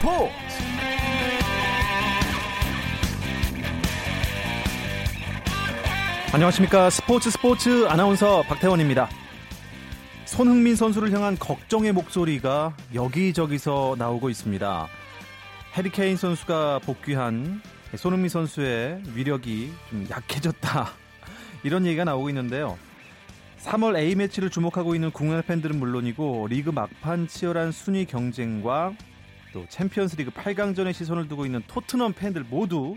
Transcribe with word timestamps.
스포츠 0.00 0.32
안녕하십니까 6.32 6.88
스포츠 6.88 7.30
스포츠 7.30 7.86
아나운서 7.86 8.42
박태원입니다. 8.44 9.10
손흥민 10.24 10.74
선수를 10.74 11.12
향한 11.12 11.38
걱정의 11.38 11.92
목소리가 11.92 12.74
여기저기서 12.94 13.96
나오고 13.98 14.30
있습니다. 14.30 14.88
해리케인 15.74 16.16
선수가 16.16 16.78
복귀한 16.78 17.60
손흥민 17.94 18.30
선수의 18.30 19.02
위력이 19.14 19.70
좀 19.90 20.06
약해졌다. 20.08 20.92
이런 21.62 21.84
얘기가 21.84 22.04
나오고 22.04 22.30
있는데요. 22.30 22.78
3월 23.64 23.98
A매치를 23.98 24.48
주목하고 24.48 24.94
있는 24.94 25.10
국내 25.10 25.42
팬들은 25.42 25.78
물론이고 25.78 26.46
리그 26.48 26.70
막판 26.70 27.28
치열한 27.28 27.72
순위 27.72 28.06
경쟁과 28.06 28.94
또 29.52 29.66
챔피언스리그 29.68 30.30
8강전에 30.30 30.92
시선을 30.92 31.28
두고 31.28 31.46
있는 31.46 31.62
토트넘 31.66 32.12
팬들 32.12 32.44
모두 32.44 32.96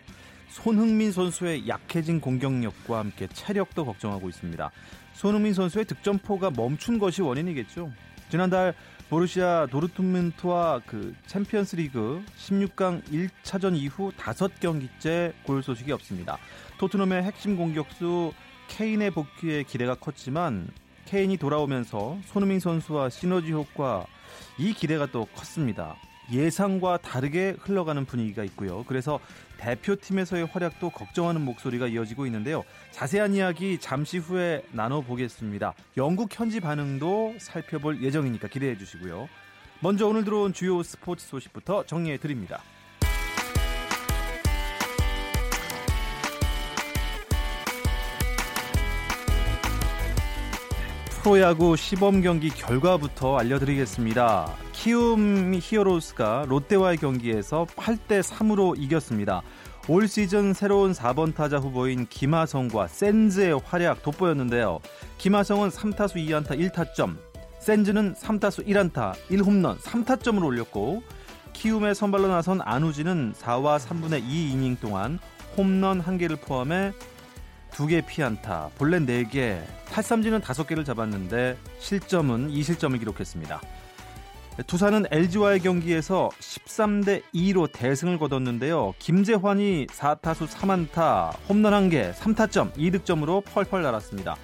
손흥민 0.49 1.11
선수의 1.11 1.67
약해진 1.67 2.21
공격력과 2.21 2.99
함께 2.99 3.27
체력도 3.27 3.85
걱정하고 3.85 4.29
있습니다. 4.29 4.71
손흥민 5.13 5.53
선수의 5.53 5.85
득점포가 5.85 6.51
멈춘 6.51 6.99
것이 6.99 7.21
원인이겠죠. 7.21 7.91
지난달 8.29 8.73
보르시아 9.09 9.67
도르트문트와 9.67 10.81
그 10.85 11.15
챔피언스리그 11.27 12.23
16강 12.37 13.03
1차전 13.03 13.75
이후 13.75 14.11
5경기째 14.17 15.33
골 15.43 15.61
소식이 15.61 15.91
없습니다. 15.91 16.37
토트넘의 16.79 17.23
핵심 17.23 17.55
공격수 17.55 18.33
케인의 18.69 19.11
복귀에 19.11 19.63
기대가 19.63 19.95
컸지만 19.95 20.67
케인이 21.05 21.37
돌아오면서 21.37 22.17
손흥민 22.25 22.59
선수와 22.59 23.09
시너지 23.09 23.51
효과 23.51 24.05
이 24.57 24.73
기대가 24.73 25.05
또 25.05 25.25
컸습니다. 25.25 25.95
예상과 26.31 26.97
다르게 26.97 27.55
흘러가는 27.59 28.05
분위기가 28.05 28.43
있고요. 28.43 28.83
그래서 28.87 29.19
대표팀에서의 29.57 30.45
활약도 30.45 30.89
걱정하는 30.89 31.41
목소리가 31.41 31.87
이어지고 31.87 32.25
있는데요. 32.25 32.63
자세한 32.91 33.33
이야기 33.33 33.77
잠시 33.79 34.17
후에 34.17 34.63
나눠보겠습니다. 34.71 35.73
영국 35.97 36.37
현지 36.37 36.59
반응도 36.59 37.35
살펴볼 37.39 38.01
예정이니까 38.01 38.47
기대해 38.47 38.77
주시고요. 38.77 39.27
먼저 39.79 40.07
오늘 40.07 40.23
들어온 40.23 40.53
주요 40.53 40.81
스포츠 40.83 41.25
소식부터 41.27 41.85
정리해 41.85 42.17
드립니다. 42.17 42.61
프로야구 51.23 51.77
시범 51.77 52.21
경기 52.21 52.49
결과부터 52.49 53.37
알려드리겠습니다. 53.37 54.53
키움 54.83 55.57
히어로스가 55.61 56.43
롯데와의 56.49 56.97
경기에서 56.97 57.65
8대 57.77 58.21
3으로 58.21 58.77
이겼습니다. 58.77 59.41
올 59.87 60.09
시즌 60.09 60.51
새로운 60.53 60.91
4번 60.91 61.33
타자 61.33 61.57
후보인 61.57 62.05
김하성과 62.09 62.89
센즈의 62.89 63.61
활약 63.63 64.03
돋보였는데요. 64.03 64.81
김하성은 65.19 65.69
3타수 65.69 66.15
2안타 66.15 66.59
1타점, 66.59 67.15
센즈는 67.59 68.15
3타수 68.15 68.67
1안타 68.67 69.13
1홈런 69.29 69.79
3타점을 69.79 70.43
올렸고 70.43 71.01
키움의 71.53 71.95
선발로 71.95 72.27
나선 72.27 72.59
안우진은 72.61 73.35
4와 73.39 73.79
3분의 73.79 74.21
2 74.25 74.51
이닝 74.51 74.75
동안 74.81 75.17
홈런 75.55 76.03
1개를 76.03 76.41
포함해 76.41 76.91
2개 77.71 78.05
피안타, 78.05 78.71
볼넷 78.77 79.03
4개, 79.03 79.61
탈삼진은 79.93 80.41
5개를 80.41 80.85
잡았는데 80.85 81.57
실점은 81.79 82.49
2실점을 82.49 82.99
기록했습니다. 82.99 83.61
두산은 84.61 85.05
LG와의 85.09 85.61
경기에서 85.61 86.29
13대 86.39 87.23
2로 87.33 87.67
대승을 87.71 88.19
거뒀는데요. 88.19 88.93
김재환이 88.99 89.87
4타수 89.87 90.47
3안타, 90.47 91.35
홈런 91.49 91.89
1개, 91.89 92.13
3타점, 92.13 92.71
2득점으로 92.73 93.43
펄펄 93.45 93.81
날았습니다. 93.81 94.35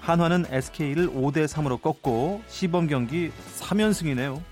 한화는 0.00 0.46
SK를 0.50 1.08
5대 1.08 1.46
3으로 1.46 1.80
꺾고 1.80 2.42
시범 2.48 2.88
경기 2.88 3.30
3연승이네요. 3.60 4.42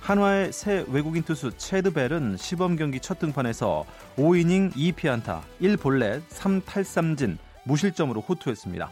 한화의 0.00 0.52
새 0.52 0.84
외국인 0.88 1.24
투수 1.24 1.50
체드벨은 1.56 2.36
시범 2.36 2.76
경기 2.76 3.00
첫 3.00 3.18
등판에서 3.18 3.84
5이닝 4.16 4.72
2피안타, 4.72 5.40
1볼넷, 5.60 6.22
3탈삼진, 6.28 7.38
무실점으로 7.64 8.20
호투했습니다. 8.20 8.88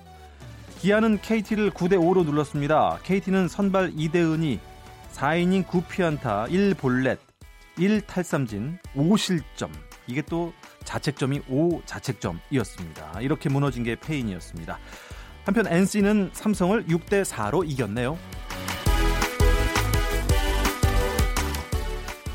기아는 0.80 1.20
KT를 1.22 1.70
9대 1.70 1.92
5로 1.92 2.24
눌렀습니다. 2.24 2.98
KT는 3.04 3.48
선발 3.48 3.92
이대은이 3.96 4.58
4이닝 5.16 5.66
9피안타, 5.66 6.50
1볼넷, 6.50 7.16
1탈삼진, 7.78 8.78
5실점. 8.94 9.70
이게 10.06 10.20
또 10.22 10.52
자책점이 10.84 11.40
5 11.48 11.82
자책점이었습니다. 11.86 13.20
이렇게 13.22 13.48
무너진 13.48 13.82
게 13.82 13.96
페인이었습니다. 13.96 14.78
한편 15.44 15.66
NC는 15.66 16.30
삼성을 16.32 16.84
6대 16.84 17.24
4로 17.24 17.68
이겼네요. 17.68 18.18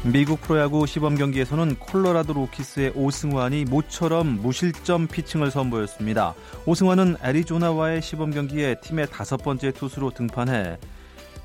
미국 0.04 0.42
프로야구 0.42 0.88
시범 0.88 1.16
경기에서는 1.16 1.76
콜로라도 1.76 2.34
로키스의 2.34 2.94
오승환이 2.96 3.66
모처럼 3.66 4.42
무실점 4.42 5.06
피칭을 5.06 5.52
선보였습니다. 5.52 6.34
오승환은 6.66 7.18
애리조나와의 7.24 8.02
시범 8.02 8.32
경기에 8.32 8.80
팀의 8.82 9.12
다섯 9.12 9.38
번째 9.38 9.72
투수로 9.72 10.10
등판해 10.10 10.80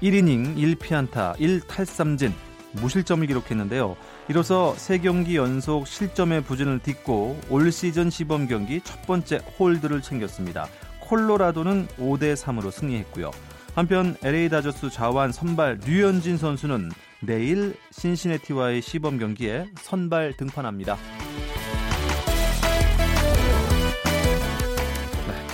1이닝 0.03 0.57
1피안타 0.57 1.37
1탈삼진 1.39 2.33
무실점을 2.73 3.27
기록했는데요. 3.27 3.97
이로써 4.29 4.75
3경기 4.77 5.35
연속 5.35 5.87
실점의 5.87 6.43
부진을 6.43 6.81
딛고 6.81 7.41
올 7.49 7.73
시즌 7.73 8.11
시범 8.11 8.49
경기 8.49 8.81
첫 8.83 9.07
번째 9.07 9.41
홀드를 9.59 10.03
챙겼습니다. 10.03 10.69
콜로라도는 11.01 11.89
5대 11.99 12.35
3으로 12.35 12.71
승리했고요. 12.71 13.31
한편 13.75 14.17
LA 14.23 14.49
다저스 14.49 14.91
좌완 14.91 15.33
선발 15.33 15.81
류현진 15.87 16.39
선수는 16.39 16.91
내일 17.21 17.75
신시내티와의 17.93 18.83
시범 18.83 19.19
경기에 19.19 19.67
선발 19.81 20.35
등판합니다. 20.37 20.97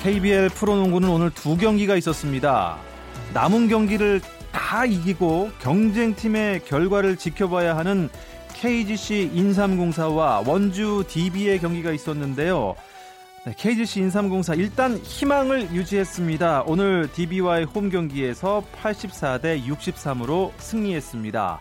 KBL 0.03 0.49
프로농구는 0.49 1.09
오늘 1.09 1.31
두 1.31 1.57
경기가 1.57 1.95
있었습니다. 1.97 2.92
남은 3.33 3.69
경기를 3.69 4.21
다 4.53 4.85
이기고 4.85 5.51
경쟁팀의 5.61 6.65
결과를 6.65 7.17
지켜봐야 7.17 7.77
하는 7.77 8.09
KGC 8.55 9.31
인삼공사와 9.33 10.45
원주 10.47 11.05
DB의 11.09 11.59
경기가 11.59 11.91
있었는데요. 11.93 12.75
네, 13.45 13.55
KGC 13.57 14.01
인삼공사 14.01 14.55
일단 14.55 14.99
희망을 14.99 15.73
유지했습니다. 15.73 16.65
오늘 16.67 17.09
DB와의 17.13 17.65
홈 17.65 17.91
경기에서 17.91 18.63
84대 18.81 19.65
63으로 19.67 20.53
승리했습니다. 20.59 21.61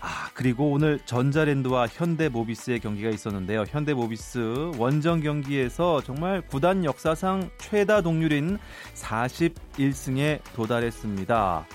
아, 0.00 0.30
그리고 0.32 0.70
오늘 0.70 0.98
전자랜드와 1.04 1.86
현대모비스의 1.88 2.80
경기가 2.80 3.10
있었는데요. 3.10 3.64
현대모비스 3.68 4.72
원정 4.78 5.20
경기에서 5.20 6.00
정말 6.02 6.40
구단 6.40 6.84
역사상 6.84 7.50
최다 7.58 8.00
동률인 8.00 8.58
41승에 8.94 10.40
도달했습니다. 10.54 11.66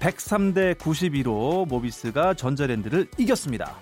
103대 0.00 0.74
92로 0.76 1.66
모비스가 1.66 2.34
전자랜드를 2.34 3.08
이겼습니다. 3.16 3.76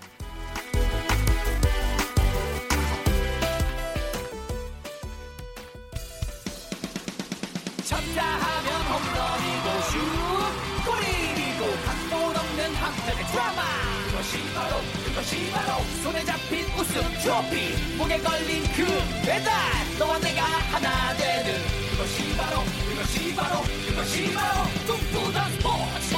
트로피 17.26 17.96
목에 17.96 18.20
걸린 18.20 18.62
그 18.76 18.84
배달. 19.26 19.52
너와 19.98 20.16
내가 20.20 20.44
하나 20.44 21.12
되는 21.16 21.60
그것이 21.90 22.36
바로 22.36 22.62
그것이 22.88 23.34
바로 23.34 23.62
그것이 23.84 24.32
바로 24.32 24.62
꿈꾸던 24.86 25.52
스포츠. 25.54 26.14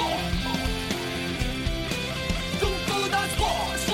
꿈꾸던 2.60 3.28
스포츠. 3.30 3.92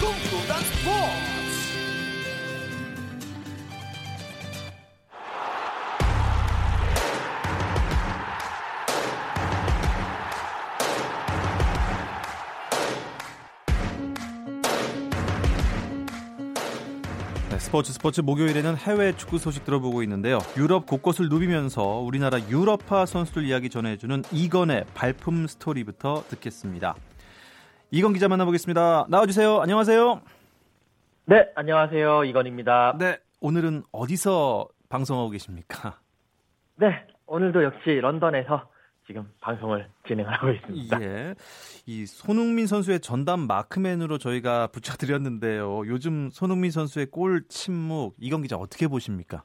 꿈꾸던 0.00 0.64
스포츠 0.64 1.39
스포츠 17.70 17.92
스포츠 17.92 18.20
목요일에는 18.20 18.76
해외 18.78 19.12
축구 19.12 19.38
소식 19.38 19.64
들어보고 19.64 20.02
있는데요. 20.02 20.38
유럽 20.56 20.86
곳곳을 20.86 21.28
누비면서 21.28 22.00
우리나라 22.00 22.40
유럽파 22.48 23.06
선수들 23.06 23.44
이야기 23.44 23.70
전해주는 23.70 24.24
이건의 24.32 24.86
발품 24.92 25.46
스토리부터 25.46 26.24
듣겠습니다. 26.30 26.96
이건 27.92 28.12
기자 28.12 28.26
만나보겠습니다. 28.26 29.06
나와주세요. 29.08 29.60
안녕하세요. 29.60 30.20
네, 31.26 31.46
안녕하세요. 31.54 32.24
이건입니다. 32.24 32.96
네, 32.98 33.18
오늘은 33.40 33.84
어디서 33.92 34.66
방송하고 34.88 35.30
계십니까? 35.30 36.00
네, 36.74 37.06
오늘도 37.26 37.62
역시 37.62 38.00
런던에서 38.00 38.68
지금 39.10 39.28
방송을 39.40 39.88
진행을 40.06 40.32
하고 40.32 40.50
있습니다. 40.52 41.02
예. 41.02 41.34
이 41.84 42.06
손흥민 42.06 42.68
선수의 42.68 43.00
전담 43.00 43.40
마크맨으로 43.40 44.18
저희가 44.18 44.68
붙여드렸는데요. 44.68 45.82
요즘 45.88 46.30
손흥민 46.30 46.70
선수의 46.70 47.06
골 47.06 47.42
침묵, 47.48 48.14
이건 48.20 48.42
기자 48.42 48.54
어떻게 48.54 48.86
보십니까? 48.86 49.42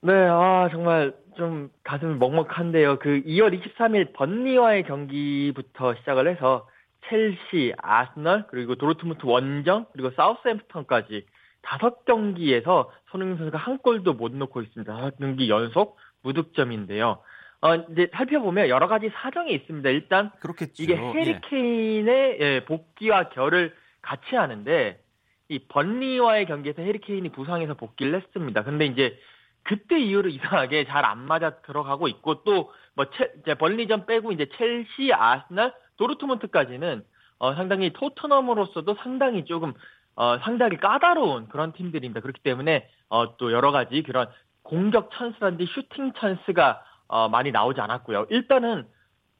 네, 0.00 0.14
아, 0.14 0.70
정말 0.70 1.14
좀 1.36 1.68
가슴이 1.84 2.14
먹먹한데요. 2.14 2.98
그 2.98 3.20
2월 3.26 3.62
23일 3.62 4.14
번리와의 4.14 4.84
경기부터 4.84 5.94
시작을 5.96 6.26
해서 6.26 6.66
첼시, 7.10 7.74
아스널, 7.76 8.46
그리고 8.48 8.76
도르트문트 8.76 9.26
원정, 9.26 9.84
그리고 9.92 10.12
사우스햄프턴까지 10.12 11.26
다섯 11.60 12.06
경기에서 12.06 12.90
손흥민 13.10 13.36
선수가 13.36 13.58
한 13.58 13.76
골도 13.76 14.14
못 14.14 14.32
넣고 14.32 14.62
있습니다. 14.62 14.90
다섯 14.90 15.18
경기 15.18 15.50
연속 15.50 15.98
무득점인데요. 16.22 17.18
어, 17.62 17.74
이제 17.74 18.10
살펴보면 18.12 18.68
여러 18.68 18.86
가지 18.88 19.10
사정이 19.14 19.52
있습니다. 19.52 19.88
일단 19.90 20.30
그렇겠죠. 20.40 20.82
이게 20.82 20.96
해리 20.96 21.40
케인의 21.40 22.38
예, 22.40 22.64
복귀와 22.64 23.30
결을 23.30 23.74
같이 24.02 24.36
하는데 24.36 25.00
이 25.48 25.58
번리와의 25.68 26.46
경기에서 26.46 26.82
해리 26.82 26.98
케인이 27.00 27.28
부상해서 27.30 27.74
복귀를 27.74 28.14
했습니다. 28.20 28.62
근데 28.62 28.86
이제 28.86 29.18
그때 29.62 29.98
이후로 29.98 30.28
이상하게 30.28 30.84
잘 30.86 31.04
안 31.04 31.18
맞아 31.26 31.50
들어가고 31.62 32.08
있고 32.08 32.42
또뭐 32.44 33.06
이제 33.40 33.54
번리전 33.54 34.06
빼고 34.06 34.32
이제 34.32 34.46
첼시, 34.56 35.12
아스날, 35.12 35.72
도르트문트까지는 35.96 37.04
어, 37.38 37.54
상당히 37.54 37.92
토트넘으로서도 37.92 38.94
상당히 39.02 39.44
조금 39.44 39.72
어, 40.14 40.38
상당히 40.38 40.76
까다로운 40.78 41.48
그런 41.48 41.72
팀들입니다. 41.72 42.20
그렇기 42.20 42.40
때문에 42.42 42.88
어, 43.08 43.36
또 43.36 43.52
여러 43.52 43.70
가지 43.72 44.02
그런 44.02 44.28
공격 44.62 45.10
찬스라든지 45.12 45.66
슈팅 45.66 46.12
찬스가 46.16 46.82
어, 47.08 47.28
많이 47.28 47.50
나오지 47.50 47.80
않았고요. 47.80 48.26
일단은 48.30 48.86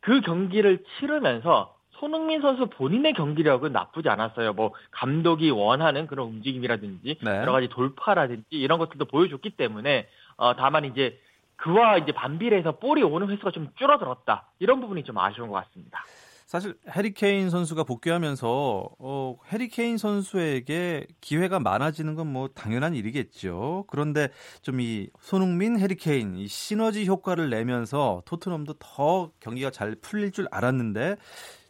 그 0.00 0.20
경기를 0.20 0.84
치르면서 0.98 1.74
손흥민 1.98 2.40
선수 2.42 2.66
본인의 2.66 3.14
경기력은 3.14 3.72
나쁘지 3.72 4.08
않았어요. 4.08 4.52
뭐 4.52 4.72
감독이 4.90 5.50
원하는 5.50 6.06
그런 6.06 6.28
움직임이라든지 6.28 7.18
네. 7.22 7.36
여러 7.38 7.52
가지 7.52 7.68
돌파라든지 7.68 8.44
이런 8.50 8.78
것들도 8.78 9.06
보여줬기 9.06 9.50
때문에 9.50 10.06
어, 10.36 10.54
다만 10.54 10.84
이제 10.84 11.18
그와 11.56 11.96
이제 11.96 12.12
반비례해서 12.12 12.72
볼이 12.72 13.02
오는 13.02 13.30
횟수가 13.30 13.50
좀 13.50 13.68
줄어들었다 13.76 14.44
이런 14.58 14.80
부분이 14.80 15.04
좀 15.04 15.18
아쉬운 15.18 15.48
것 15.48 15.54
같습니다. 15.64 16.04
사실 16.46 16.76
해리케인 16.88 17.50
선수가 17.50 17.82
복귀하면서 17.82 18.88
어, 19.00 19.36
해리케인 19.52 19.98
선수에게 19.98 21.06
기회가 21.20 21.58
많아지는 21.58 22.14
건 22.14 22.26
뭐 22.26 22.48
당연한 22.48 22.94
일이겠죠. 22.94 23.84
그런데 23.88 24.28
좀 24.62 24.80
이 24.80 25.08
손흥민, 25.20 25.78
해리케인 25.78 26.36
이 26.36 26.46
시너지 26.48 27.06
효과를 27.06 27.50
내면서 27.50 28.22
토트넘도 28.26 28.74
더 28.78 29.30
경기가 29.40 29.70
잘 29.70 29.96
풀릴 30.00 30.32
줄 30.32 30.46
알았는데 30.50 31.16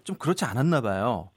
좀 0.05 0.17
그렇지 0.19 0.45
않았나 0.45 0.81
봐요. 0.83 1.31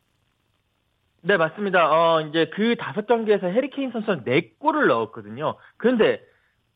네, 1.22 1.38
맞습니다. 1.38 1.92
어, 1.92 2.22
이제 2.22 2.50
그 2.54 2.76
다섯 2.78 3.06
경기에서 3.08 3.48
해리케인 3.48 3.92
선수는 3.92 4.24
네 4.26 4.52
골을 4.58 4.88
넣었거든요. 4.88 5.56
그런데 5.78 6.22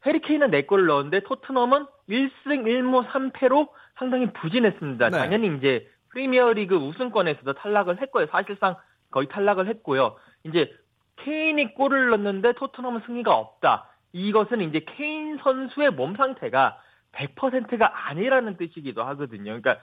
해리케인은 0.06 0.52
네 0.52 0.66
골을 0.66 0.86
넣었는데 0.86 1.22
토트넘은 1.22 1.86
1승 2.10 2.30
1무 2.46 3.08
3패로 3.08 3.70
상당히 3.98 4.32
부진했습니다. 4.34 5.10
네. 5.10 5.18
당연히 5.18 5.58
이제 5.58 5.88
프리미어리그 6.14 6.76
우승권에서도 6.76 7.54
탈락을 7.54 8.02
했고요. 8.02 8.28
사실상 8.28 8.76
거의 9.12 9.28
탈락을 9.28 9.68
했고요. 9.68 10.16
이제 10.44 10.72
케인이 11.18 11.74
골을 11.74 12.10
넣는데 12.10 12.54
토트넘은 12.54 13.02
승리가 13.06 13.36
없다. 13.36 13.90
이것은 14.14 14.62
이제 14.62 14.86
케인 14.86 15.38
선수의 15.38 15.92
몸 15.92 16.16
상태가 16.16 16.80
100%가 17.14 18.10
아니라는 18.10 18.58
뜻이기도 18.58 19.04
하거든요. 19.04 19.60
그러니까 19.60 19.78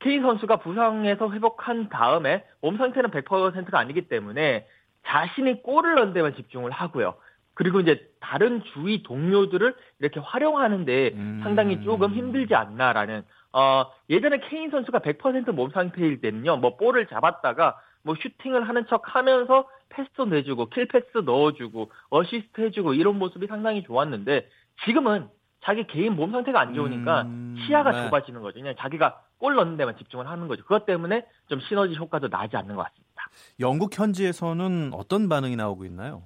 케인 0.00 0.22
선수가 0.22 0.56
부상에서 0.56 1.30
회복한 1.30 1.88
다음에 1.88 2.44
몸 2.60 2.76
상태는 2.76 3.10
100%가 3.10 3.78
아니기 3.78 4.08
때문에 4.08 4.66
자신이 5.06 5.62
골을 5.62 5.96
넣는 5.96 6.12
데만 6.12 6.34
집중을 6.34 6.70
하고요. 6.70 7.14
그리고 7.54 7.80
이제 7.80 8.08
다른 8.20 8.62
주위 8.72 9.02
동료들을 9.02 9.74
이렇게 10.00 10.18
활용하는데 10.20 11.10
음. 11.14 11.40
상당히 11.42 11.82
조금 11.84 12.12
힘들지 12.12 12.54
않나라는 12.54 13.22
어 13.54 13.86
예전에 14.10 14.40
케인 14.40 14.70
선수가 14.70 14.98
100%몸 14.98 15.70
상태일 15.70 16.20
때는요. 16.20 16.56
뭐 16.56 16.76
볼을 16.76 17.06
잡았다가 17.06 17.78
뭐 18.02 18.16
슈팅을 18.20 18.68
하는 18.68 18.84
척 18.88 19.14
하면서 19.14 19.68
패스도 19.90 20.24
내주고 20.24 20.66
킬 20.70 20.88
패스 20.88 21.18
넣어주고 21.24 21.92
어시스트 22.10 22.60
해주고 22.60 22.94
이런 22.94 23.16
모습이 23.16 23.46
상당히 23.46 23.84
좋았는데 23.84 24.48
지금은 24.84 25.28
자기 25.62 25.86
개인 25.86 26.16
몸 26.16 26.32
상태가 26.32 26.60
안 26.60 26.74
좋으니까 26.74 27.22
음, 27.22 27.56
시야가 27.64 27.92
네. 27.92 28.04
좁아지는 28.04 28.42
거죠. 28.42 28.58
그냥 28.58 28.74
자기가 28.76 29.22
골 29.38 29.54
넣는 29.54 29.76
데만 29.76 29.96
집중을 29.98 30.28
하는 30.28 30.48
거죠. 30.48 30.62
그것 30.64 30.84
때문에 30.84 31.24
좀 31.48 31.60
시너지 31.60 31.94
효과도 31.94 32.28
나지 32.28 32.56
않는 32.56 32.74
것 32.74 32.82
같습니다. 32.82 33.28
영국 33.60 33.96
현지에서는 33.96 34.90
어떤 34.92 35.28
반응이 35.28 35.54
나오고 35.54 35.84
있나요? 35.84 36.22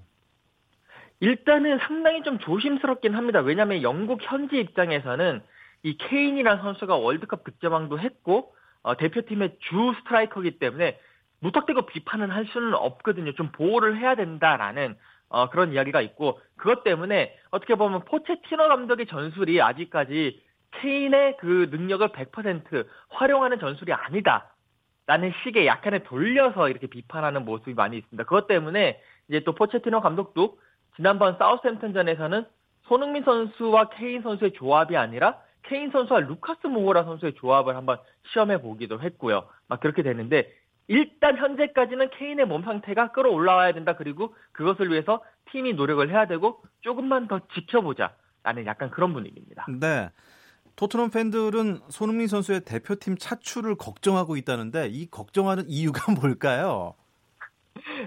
일단은 1.21 1.79
상당히 1.79 2.23
좀 2.23 2.39
조심스럽긴 2.39 3.15
합니다. 3.15 3.41
왜냐하면 3.41 3.83
영국 3.83 4.21
현지 4.23 4.59
입장에서는 4.59 5.43
이 5.83 5.97
케인이라는 5.97 6.63
선수가 6.63 6.97
월드컵 6.97 7.45
득점왕도 7.45 7.99
했고 7.99 8.55
어, 8.83 8.97
대표팀의 8.97 9.59
주 9.61 9.95
스트라이커이기 9.99 10.59
때문에 10.59 10.99
무턱대고 11.41 11.87
비판을 11.87 12.35
할 12.35 12.47
수는 12.47 12.75
없거든요. 12.75 13.33
좀 13.35 13.53
보호를 13.53 13.99
해야 13.99 14.15
된다라는 14.15 14.97
어, 15.29 15.51
그런 15.51 15.73
이야기가 15.73 16.01
있고 16.01 16.41
그것 16.57 16.83
때문에 16.85 17.37
어떻게 17.51 17.75
보면 17.75 18.05
포체티노 18.05 18.69
감독의 18.69 19.07
전술이 19.07 19.61
아직까지 19.61 20.43
케인의 20.73 21.37
그 21.39 21.69
능력을 21.71 22.09
100% 22.09 22.87
활용하는 23.11 23.59
전술이 23.59 23.93
아니다. 23.93 24.55
라는 25.07 25.33
식의 25.43 25.67
약간의 25.67 26.05
돌려서 26.05 26.69
이렇게 26.69 26.87
비판하는 26.87 27.47
모습이 27.47 27.73
많이 27.73 27.97
있습니다. 27.97 28.25
그것 28.25 28.47
때문에 28.47 29.01
이제 29.29 29.41
또 29.41 29.55
포체티노 29.55 30.03
감독도 30.03 30.59
지난번 30.97 31.39
사우스햄튼전에서는 31.39 32.45
손흥민 32.83 33.25
선수와 33.25 33.91
케인 33.91 34.21
선수의 34.21 34.53
조합이 34.53 34.97
아니라 34.97 35.39
케인 35.63 35.91
선수와 35.91 36.21
루카스 36.21 36.67
모호라 36.67 37.05
선수의 37.05 37.35
조합을 37.35 37.77
한번 37.77 37.99
시험해 38.33 38.61
보기도 38.61 39.01
했고요. 39.01 39.47
막 39.67 39.81
그렇게 39.81 40.03
되는데 40.03 40.53
일단 40.87 41.37
현재까지는 41.37 42.11
케인의 42.11 42.47
몸 42.47 42.63
상태가 42.63 43.13
끌어올라와야 43.13 43.73
된다. 43.73 43.95
그리고 43.97 44.35
그것을 44.53 44.91
위해서 44.91 45.23
팀이 45.53 45.75
노력을 45.75 46.09
해야 46.11 46.27
되고 46.27 46.63
조금만 46.81 47.29
더 47.29 47.41
지켜보자. 47.55 48.15
라는 48.43 48.65
약간 48.67 48.91
그런 48.91 49.13
분위기입니다. 49.13 49.67
네. 49.81 50.11
토트넘 50.77 51.11
팬들은 51.11 51.81
손흥민 51.89 52.29
선수의 52.29 52.61
대표팀 52.61 53.17
차출을 53.19 53.75
걱정하고 53.75 54.37
있다는데 54.37 54.89
이 54.89 55.11
걱정하는 55.11 55.65
이유가 55.69 56.13
뭘까요? 56.19 56.95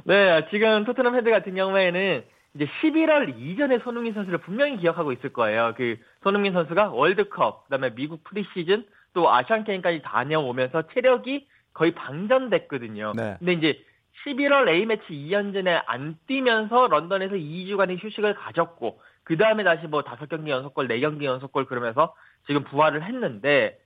네, 0.05 0.48
지금 0.50 0.86
토트넘 0.86 1.13
팬들 1.13 1.31
같은 1.31 1.53
경우에는 1.53 2.24
이제 2.53 2.67
11월 2.81 3.34
이전에 3.38 3.79
손흥민 3.79 4.13
선수를 4.13 4.39
분명히 4.39 4.77
기억하고 4.77 5.12
있을 5.13 5.31
거예요. 5.31 5.74
그 5.77 5.98
손흥민 6.24 6.53
선수가 6.53 6.89
월드컵, 6.89 7.63
그다음에 7.65 7.93
미국 7.96 8.24
프리시즌, 8.24 8.86
또 9.13 9.31
아시안 9.31 9.63
게임까지 9.63 10.01
다녀오면서 10.03 10.84
체력이 10.93 11.48
거의 11.74 11.93
방전됐거든요. 11.93 13.13
네. 13.15 13.36
근데 13.39 13.53
이제 13.53 13.86
11월 14.25 14.67
A매치 14.70 15.05
2연전에 15.08 15.84
안 15.86 16.17
뛰면서 16.27 16.88
런던에서 16.88 17.36
2주간의 17.36 18.03
휴식을 18.03 18.36
가졌고 18.36 19.01
그 19.24 19.38
다음에 19.38 19.63
다시 19.63 19.88
뭐 19.88 20.01
5경기 20.01 20.50
연속골, 20.50 20.88
4경기 20.88 21.24
연속골 21.24 21.65
그러면서 21.65 22.13
지금 22.48 22.63
부활을 22.63 23.03
했는데 23.03 23.79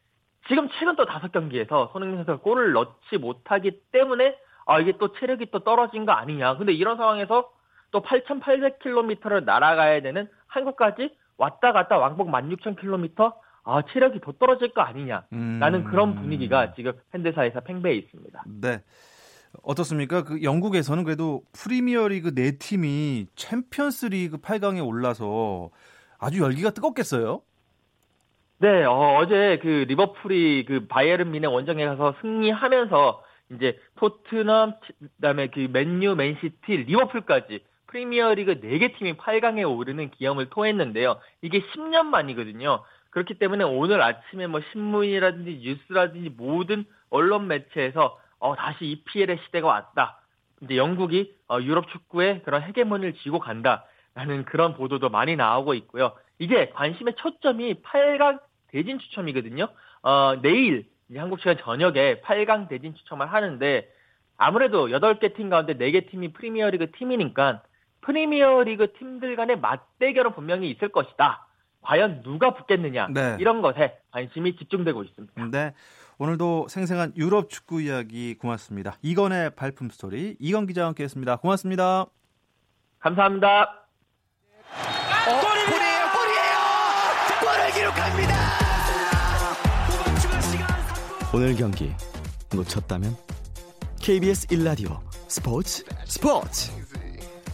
지금 0.47 0.69
최근 0.77 0.95
또 0.95 1.05
5경기에서 1.05 1.91
손흥민 1.91 2.17
선수가 2.17 2.39
골을 2.39 2.73
넣지 2.73 3.17
못하기 3.19 3.79
때문에 3.91 4.37
아 4.65 4.79
이게 4.79 4.93
또 4.97 5.13
체력이 5.13 5.51
또 5.51 5.59
떨어진 5.59 6.05
거 6.05 6.11
아니냐. 6.11 6.57
근데 6.57 6.73
이런 6.73 6.97
상황에서 6.97 7.51
또 7.95 8.01
8,800km를 8.01 9.45
날아가야 9.45 10.01
되는 10.01 10.27
한국까지 10.47 11.15
왔다 11.37 11.71
갔다 11.71 11.97
왕복 11.97 12.29
16,000km 12.29 13.33
아 13.63 13.83
체력이 13.93 14.19
더 14.19 14.33
떨어질 14.33 14.73
거 14.73 14.81
아니냐라는 14.81 15.23
음... 15.31 15.83
그런 15.85 16.15
분위기가 16.15 16.73
지금 16.73 16.91
팬들사이에서 17.13 17.61
팽배해 17.61 17.95
있습니다. 17.95 18.43
네. 18.61 18.81
어떻습니까? 19.63 20.25
그 20.25 20.43
영국에서는 20.43 21.05
그래도 21.05 21.43
프리미어리그 21.53 22.35
네 22.35 22.57
팀이 22.57 23.27
챔피언스리그 23.35 24.39
8강에 24.39 24.85
올라서 24.85 25.69
아주 26.19 26.41
열기가 26.41 26.71
뜨겁겠어요. 26.71 27.41
네, 28.57 28.83
어, 28.83 29.25
제그 29.25 29.85
리버풀이 29.87 30.65
그 30.67 30.87
바이에른 30.87 31.31
미네 31.31 31.47
원정에 31.47 31.85
가서 31.85 32.13
승리하면서 32.19 33.23
이제 33.53 33.79
토트넘 33.95 34.73
그다음에 35.15 35.47
그 35.47 35.69
맨유, 35.71 36.15
맨시티, 36.15 36.75
리버풀까지 36.75 37.63
프리미어리그 37.87 38.61
4개 38.61 38.97
팀이 38.97 39.13
8강에 39.13 39.69
오르는 39.69 40.11
기염을 40.11 40.49
토했는데요. 40.49 41.19
이게 41.41 41.61
10년 41.61 42.05
만이거든요. 42.05 42.83
그렇기 43.11 43.35
때문에 43.35 43.63
오늘 43.63 44.01
아침에 44.01 44.47
뭐 44.47 44.61
신문이라든지 44.71 45.61
뉴스라든지 45.63 46.29
모든 46.35 46.85
언론 47.09 47.47
매체에서 47.47 48.19
어, 48.39 48.55
다시 48.55 48.85
EPL의 48.85 49.39
시대가 49.45 49.67
왔다. 49.67 50.21
이제 50.61 50.77
영국이 50.77 51.35
어, 51.47 51.59
유럽 51.61 51.87
축구의 51.89 52.43
그런 52.43 52.61
헤게모니를 52.63 53.13
쥐고 53.15 53.39
간다라는 53.39 54.45
그런 54.45 54.73
보도도 54.73 55.09
많이 55.09 55.35
나오고 55.35 55.73
있고요. 55.75 56.13
이제 56.39 56.71
관심의 56.73 57.15
초점이 57.15 57.81
8강 57.83 58.39
대진 58.67 58.99
추첨이거든요. 58.99 59.69
어, 60.03 60.35
내일 60.41 60.85
한국 61.15 61.39
시간 61.39 61.57
저녁에 61.57 62.21
8강 62.21 62.67
대진 62.67 62.95
추첨을 62.95 63.31
하는데 63.31 63.89
아무래도 64.37 64.87
8개 64.89 65.35
팀 65.35 65.49
가운데 65.49 65.77
4개 65.77 66.09
팀이 66.09 66.33
프리미어리그 66.33 66.91
팀이니까 66.91 67.61
프리미어 68.05 68.63
리그 68.63 68.93
팀들 68.93 69.35
간의 69.35 69.59
맞대결은 69.59 70.35
분명히 70.35 70.69
있을 70.69 70.89
것이다. 70.89 71.47
과연 71.81 72.21
누가 72.23 72.53
붙겠느냐 72.53 73.07
네. 73.13 73.37
이런 73.39 73.61
것에 73.61 73.99
관심이 74.11 74.55
집중되고 74.55 75.03
있습니다. 75.03 75.45
네. 75.51 75.73
오늘도 76.17 76.67
생생한 76.69 77.13
유럽 77.17 77.49
축구 77.49 77.81
이야기 77.81 78.35
고맙습니다. 78.35 78.97
이건의 79.01 79.51
발품 79.55 79.89
스토리 79.89 80.37
이건 80.39 80.65
기자와 80.65 80.87
함께했습니다. 80.89 81.37
고맙습니다. 81.37 82.05
감사합니다. 82.99 83.63
어, 85.27 85.41
골이에요, 85.41 86.05
골이에요. 86.15 86.55
골을 87.41 87.71
기록합니다. 87.73 88.35
오늘 91.33 91.55
경기 91.55 91.91
놓쳤다면 92.55 93.11
KBS 93.99 94.47
1라디오 94.47 94.99
스포츠 95.27 95.83
스포츠 96.05 96.71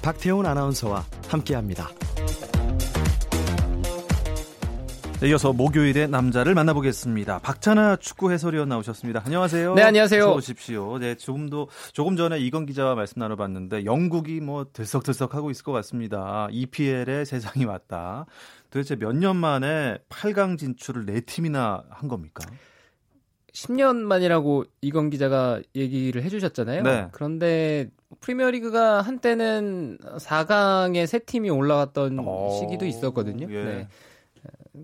박태훈 0.01 0.45
아나운서와 0.45 1.05
함께합니다. 1.27 1.89
네, 5.19 5.29
이어서 5.29 5.53
목요일의 5.53 6.07
남자를 6.09 6.55
만나보겠습니다. 6.55 7.39
박찬아 7.39 7.97
축구 7.97 8.31
해설위원 8.31 8.69
나오셨습니다. 8.69 9.21
안녕하세요. 9.23 9.75
네, 9.75 9.83
안녕하세요. 9.83 10.23
어서 10.23 10.33
오십시오. 10.35 10.97
네, 10.97 11.13
조금도 11.13 11.69
조금 11.93 12.15
전에 12.17 12.39
이건 12.39 12.65
기자와 12.65 12.95
말씀 12.95 13.19
나눠봤는데 13.19 13.85
영국이 13.85 14.39
뭐 14.39 14.65
들썩들썩 14.73 15.35
하고 15.35 15.51
있을 15.51 15.63
것 15.63 15.73
같습니다. 15.73 16.47
EPL에 16.49 17.23
세상이 17.25 17.65
왔다. 17.65 18.25
도대체 18.71 18.95
몇 18.95 19.13
년 19.13 19.35
만에 19.35 19.99
8강 20.09 20.57
진출을 20.57 21.05
4팀이나 21.05 21.83
한 21.91 22.07
겁니까? 22.09 22.43
10년 23.53 23.97
만이라고 23.97 24.65
이건 24.81 25.09
기자가 25.09 25.61
얘기를 25.75 26.23
해주셨잖아요. 26.23 26.83
네. 26.83 27.07
그런데 27.11 27.89
프리미어리그가 28.19 29.01
한때는 29.01 29.97
4강에 30.17 31.05
세 31.05 31.19
팀이 31.19 31.49
올라갔던 31.49 32.19
오, 32.19 32.59
시기도 32.59 32.85
있었거든요. 32.85 33.47
예. 33.49 33.63
네. 33.63 33.87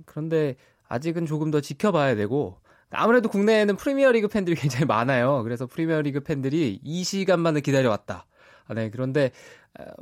그런데 0.06 0.56
아직은 0.88 1.26
조금 1.26 1.52
더 1.52 1.62
지켜봐야 1.62 2.16
되고 2.16 2.58
아무래도 2.90 3.30
국내에는 3.30 3.76
프리미어리그 3.76 4.28
팬들이 4.28 4.56
굉장히 4.56 4.86
많아요. 4.86 5.44
그래서 5.44 5.66
프리미어리그 5.66 6.22
팬들이 6.22 6.80
이 6.84 7.04
시간만을 7.04 7.62
기다려왔다. 7.62 8.26
아, 8.68 8.74
네, 8.74 8.90
그런데 8.90 9.32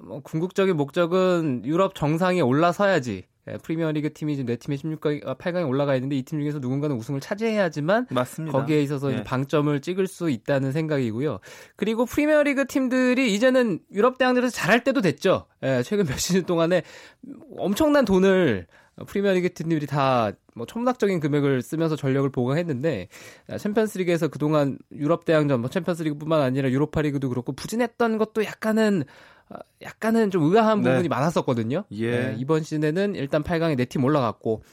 뭐 0.01 0.21
궁극적인 0.21 0.75
목적은 0.75 1.63
유럽 1.65 1.95
정상에 1.95 2.41
올라서야지. 2.41 3.25
예, 3.47 3.57
프리미어리그 3.57 4.13
팀이 4.13 4.35
지금 4.35 4.47
네 4.47 4.55
팀의 4.55 4.77
16강, 4.79 5.37
8강에 5.37 5.67
올라가 5.67 5.93
있는데 5.95 6.15
이 6.15 6.23
팀 6.23 6.39
중에서 6.39 6.59
누군가는 6.59 6.95
우승을 6.95 7.19
차지해야지만 7.19 8.07
맞습니다. 8.09 8.57
거기에 8.57 8.81
있어서 8.81 9.13
예. 9.13 9.23
방점을 9.23 9.79
찍을 9.81 10.07
수 10.07 10.29
있다는 10.29 10.71
생각이고요. 10.71 11.39
그리고 11.75 12.05
프리미어리그 12.05 12.65
팀들이 12.65 13.33
이제는 13.35 13.79
유럽 13.91 14.17
대항전에서 14.17 14.51
잘할 14.51 14.83
때도 14.83 15.01
됐죠. 15.01 15.45
예, 15.63 15.83
최근 15.83 16.05
몇 16.05 16.17
시즌 16.17 16.43
동안에 16.43 16.81
엄청난 17.57 18.05
돈을 18.05 18.65
프리미어리그 19.07 19.53
팀들이 19.53 19.85
다뭐 19.87 20.65
천문학적인 20.67 21.19
금액을 21.19 21.61
쓰면서 21.61 21.95
전력을 21.97 22.29
보강했는데 22.31 23.09
챔피언스리그에서 23.59 24.29
그동안 24.29 24.77
유럽 24.93 25.25
대항전, 25.25 25.59
뭐 25.59 25.69
챔피언스리그뿐만 25.69 26.41
아니라 26.41 26.71
유로파리그도 26.71 27.27
그렇고 27.29 27.51
부진했던 27.51 28.17
것도 28.17 28.45
약간은 28.45 29.03
어, 29.03 29.34
약간은 29.81 30.31
좀 30.31 30.43
의아한 30.43 30.81
네. 30.81 30.89
부분이 30.91 31.07
많았었거든요. 31.07 31.83
예. 31.91 32.11
네, 32.11 32.35
이번 32.37 32.63
시즌에는 32.63 33.15
일단 33.15 33.43
8강에 33.43 33.77
4팀 33.79 34.03
올라갔고 34.03 34.63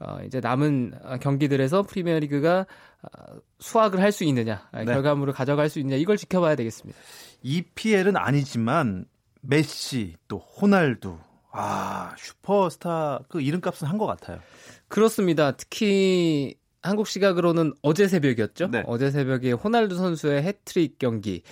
어, 0.00 0.18
이제 0.24 0.40
남은 0.40 0.94
경기들에서 1.20 1.82
프리미어리그가 1.82 2.66
어, 3.02 3.36
수확을 3.58 4.00
할 4.00 4.12
수 4.12 4.24
있느냐, 4.24 4.68
네. 4.72 4.84
결과물을 4.84 5.32
가져갈 5.32 5.68
수 5.68 5.78
있느냐 5.78 5.96
이걸 5.96 6.16
지켜봐야 6.16 6.54
되겠습니다. 6.56 6.98
EPL은 7.42 8.16
아니지만 8.16 9.04
메시 9.42 10.16
또 10.28 10.38
호날두 10.38 11.18
아, 11.52 12.14
슈퍼스타 12.16 13.20
그 13.28 13.40
이름값은 13.40 13.88
한 13.88 13.98
것 13.98 14.06
같아요. 14.06 14.38
그렇습니다. 14.88 15.52
특히 15.52 16.54
한국 16.82 17.06
시각으로는 17.06 17.74
어제 17.82 18.08
새벽이었죠. 18.08 18.68
네. 18.68 18.82
어제 18.86 19.10
새벽에 19.10 19.52
호날두 19.52 19.96
선수의 19.96 20.42
해트릭 20.42 20.98
경기. 20.98 21.42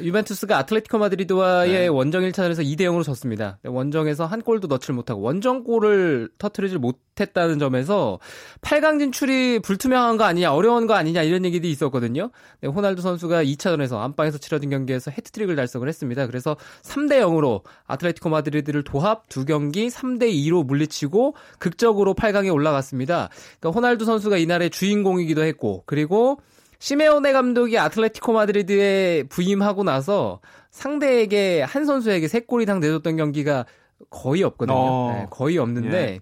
유벤투스가 0.00 0.56
아틀레티코 0.58 0.98
마드리드와의 0.98 1.72
네. 1.72 1.86
원정 1.86 2.22
1차전에서 2.22 2.64
2대 2.64 2.80
0으로 2.80 3.04
졌습니다. 3.04 3.58
원정에서 3.62 4.24
한 4.24 4.40
골도 4.40 4.68
넣지를 4.68 4.94
못하고 4.94 5.20
원정골을 5.20 6.30
터트리지 6.38 6.78
못했다는 6.78 7.58
점에서 7.58 8.18
8강 8.62 8.98
진출이 8.98 9.60
불투명한 9.60 10.16
거 10.16 10.24
아니냐, 10.24 10.52
어려운 10.52 10.86
거 10.86 10.94
아니냐 10.94 11.22
이런 11.22 11.44
얘기도 11.44 11.68
있었거든요. 11.68 12.30
네, 12.60 12.68
호날두 12.68 13.02
선수가 13.02 13.44
2차전에서 13.44 14.00
안방에서 14.00 14.38
치러진 14.38 14.70
경기에서 14.70 15.10
해트트릭을 15.10 15.56
달성을 15.56 15.86
했습니다. 15.86 16.26
그래서 16.26 16.56
3대 16.82 17.20
0으로 17.20 17.62
아틀레티코 17.86 18.30
마드리드를 18.30 18.82
도합 18.82 19.28
두 19.28 19.44
경기 19.44 19.88
3대 19.88 20.32
2로 20.32 20.64
물리치고 20.64 21.34
극적으로 21.58 22.14
8강에 22.14 22.52
올라갔습니다. 22.52 23.28
그러니까 23.60 23.78
호날두 23.78 24.06
선수가 24.06 24.38
이날 24.38 24.53
이날의 24.54 24.70
주인공이기도 24.70 25.42
했고 25.42 25.82
그리고 25.86 26.40
시메오네 26.78 27.32
감독이 27.32 27.78
아틀레티코 27.78 28.32
마드리드에 28.32 29.24
부임하고 29.28 29.84
나서 29.84 30.40
상대에게 30.70 31.62
한 31.62 31.84
선수에게 31.84 32.28
세 32.28 32.40
골 32.40 32.62
이상 32.62 32.80
내줬던 32.80 33.16
경기가 33.16 33.64
거의 34.10 34.42
없거든요. 34.42 34.76
어. 34.76 35.12
네, 35.16 35.26
거의 35.30 35.58
없는데 35.58 35.96
예. 35.96 36.20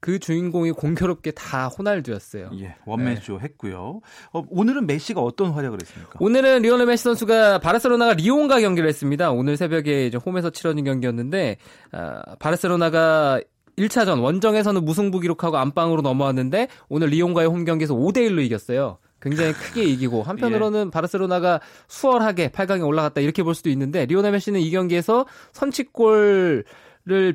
그 0.00 0.18
주인공이 0.18 0.72
공교롭게 0.72 1.30
다 1.30 1.68
호날두였어요. 1.68 2.50
예, 2.58 2.74
원맨쇼 2.84 3.38
네. 3.38 3.44
했고요. 3.44 4.00
어, 4.32 4.42
오늘은 4.50 4.86
메시가 4.88 5.20
어떤 5.20 5.52
활약을 5.52 5.78
했습니까? 5.80 6.18
오늘은 6.18 6.62
리오넬 6.62 6.86
메시 6.86 7.04
선수가 7.04 7.60
바르셀로나가 7.60 8.14
리옹과 8.14 8.60
경기를 8.60 8.88
했습니다. 8.88 9.30
오늘 9.30 9.56
새벽에 9.56 10.06
이제 10.06 10.18
홈에서 10.18 10.50
치러진 10.50 10.84
경기였는데 10.84 11.56
어, 11.92 12.20
바르셀로나가 12.40 13.40
1차전 13.78 14.22
원정에서는 14.22 14.84
무승부 14.84 15.20
기록하고 15.20 15.56
안방으로 15.56 16.02
넘어왔는데 16.02 16.68
오늘 16.88 17.08
리옹과의 17.08 17.48
홈 17.48 17.64
경기에서 17.64 17.94
5대 17.94 18.18
1로 18.28 18.44
이겼어요. 18.44 18.98
굉장히 19.20 19.52
크게 19.52 19.84
이기고 19.84 20.24
한편으로는 20.24 20.86
예. 20.86 20.90
바르셀로나가 20.90 21.60
수월하게 21.88 22.48
8강에 22.48 22.86
올라갔다 22.86 23.20
이렇게 23.20 23.42
볼 23.44 23.54
수도 23.54 23.70
있는데 23.70 24.04
리오넬 24.06 24.32
메시는 24.32 24.60
이 24.60 24.70
경기에서 24.70 25.26
선취골을 25.52 26.64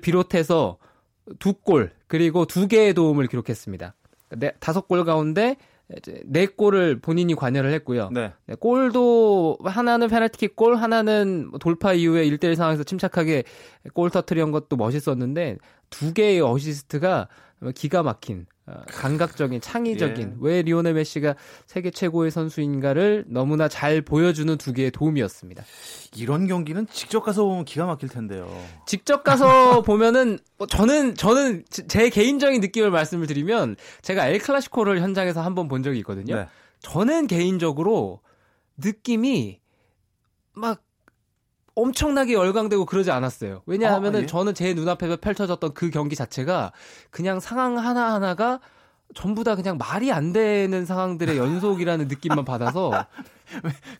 비롯해서 0.02 0.78
두 1.40 1.54
골 1.64 1.92
그리고 2.08 2.46
두 2.46 2.68
개의 2.68 2.94
도움을 2.94 3.28
기록했습니다. 3.28 3.94
네, 4.38 4.52
다섯 4.60 4.88
골 4.88 5.04
가운데 5.06 5.56
이제 5.96 6.22
네 6.26 6.48
골을 6.48 7.00
본인이 7.00 7.34
관여를 7.34 7.72
했고요. 7.74 8.10
네. 8.12 8.34
네, 8.46 8.56
골도 8.56 9.58
하나는 9.64 10.10
페널티킥 10.10 10.56
골, 10.56 10.76
하나는 10.76 11.50
돌파 11.60 11.94
이후에 11.94 12.28
1대1 12.30 12.56
상황에서 12.56 12.84
침착하게 12.84 13.44
골 13.94 14.10
터트린 14.10 14.52
것도 14.52 14.76
멋있었는데 14.76 15.58
두 15.90 16.14
개의 16.14 16.42
어시스트가 16.42 17.30
기가 17.74 18.04
막힌 18.04 18.42
어, 18.42 18.57
감각적인 18.92 19.62
창의적인 19.62 20.30
예. 20.32 20.36
왜 20.40 20.62
리오넬 20.62 20.94
메시가 20.96 21.36
세계 21.68 21.90
최고의 21.90 22.32
선수인가를 22.32 23.26
너무나 23.28 23.68
잘 23.70 24.02
보여주는 24.02 24.58
두 24.58 24.74
개의 24.74 24.92
도움이었습니다. 24.92 25.64
이런 26.18 26.48
경기는 26.48 26.86
직접 26.88 27.22
가서 27.22 27.46
보면 27.46 27.64
기가 27.66 27.86
막힐 27.86 28.10
텐데요. 28.10 28.50
직접 28.86 29.24
가서 29.24 29.82
보면은 29.88 30.40
뭐 30.58 30.68
저는 30.68 31.16
저는 31.16 31.64
제 31.70 32.10
개인적인 32.10 32.60
느낌을 32.60 32.92
말씀을 32.92 33.26
드리면 33.28 33.76
제가 34.02 34.28
엘 34.28 34.40
클라시코를 34.40 35.02
현장에서 35.02 35.42
한 35.42 35.56
번 35.56 35.68
본 35.70 35.84
적이 35.84 36.00
있거든요. 36.00 36.36
네. 36.36 36.48
저는 36.82 37.28
개인적으로 37.28 38.20
느낌이 38.78 39.60
막 40.54 40.84
엄청나게 41.78 42.34
열광되고 42.34 42.86
그러지 42.86 43.12
않았어요. 43.12 43.62
왜냐하면 43.68 44.16
은 44.16 44.20
아, 44.20 44.24
예? 44.24 44.26
저는 44.26 44.56
제 44.56 44.74
눈앞에 44.74 45.16
펼쳐졌던 45.18 45.74
그 45.76 45.92
경기 45.92 46.16
자체가 46.16 46.72
그냥 47.12 47.40
상황 47.40 47.78
하나하나가 47.78 48.60
전부 49.14 49.44
다 49.44 49.56
그냥 49.56 49.78
말이 49.78 50.12
안 50.12 50.34
되는 50.34 50.86
상황들의 50.86 51.38
연속이라는 51.38 52.08
느낌만 52.08 52.46
받아서 52.46 53.06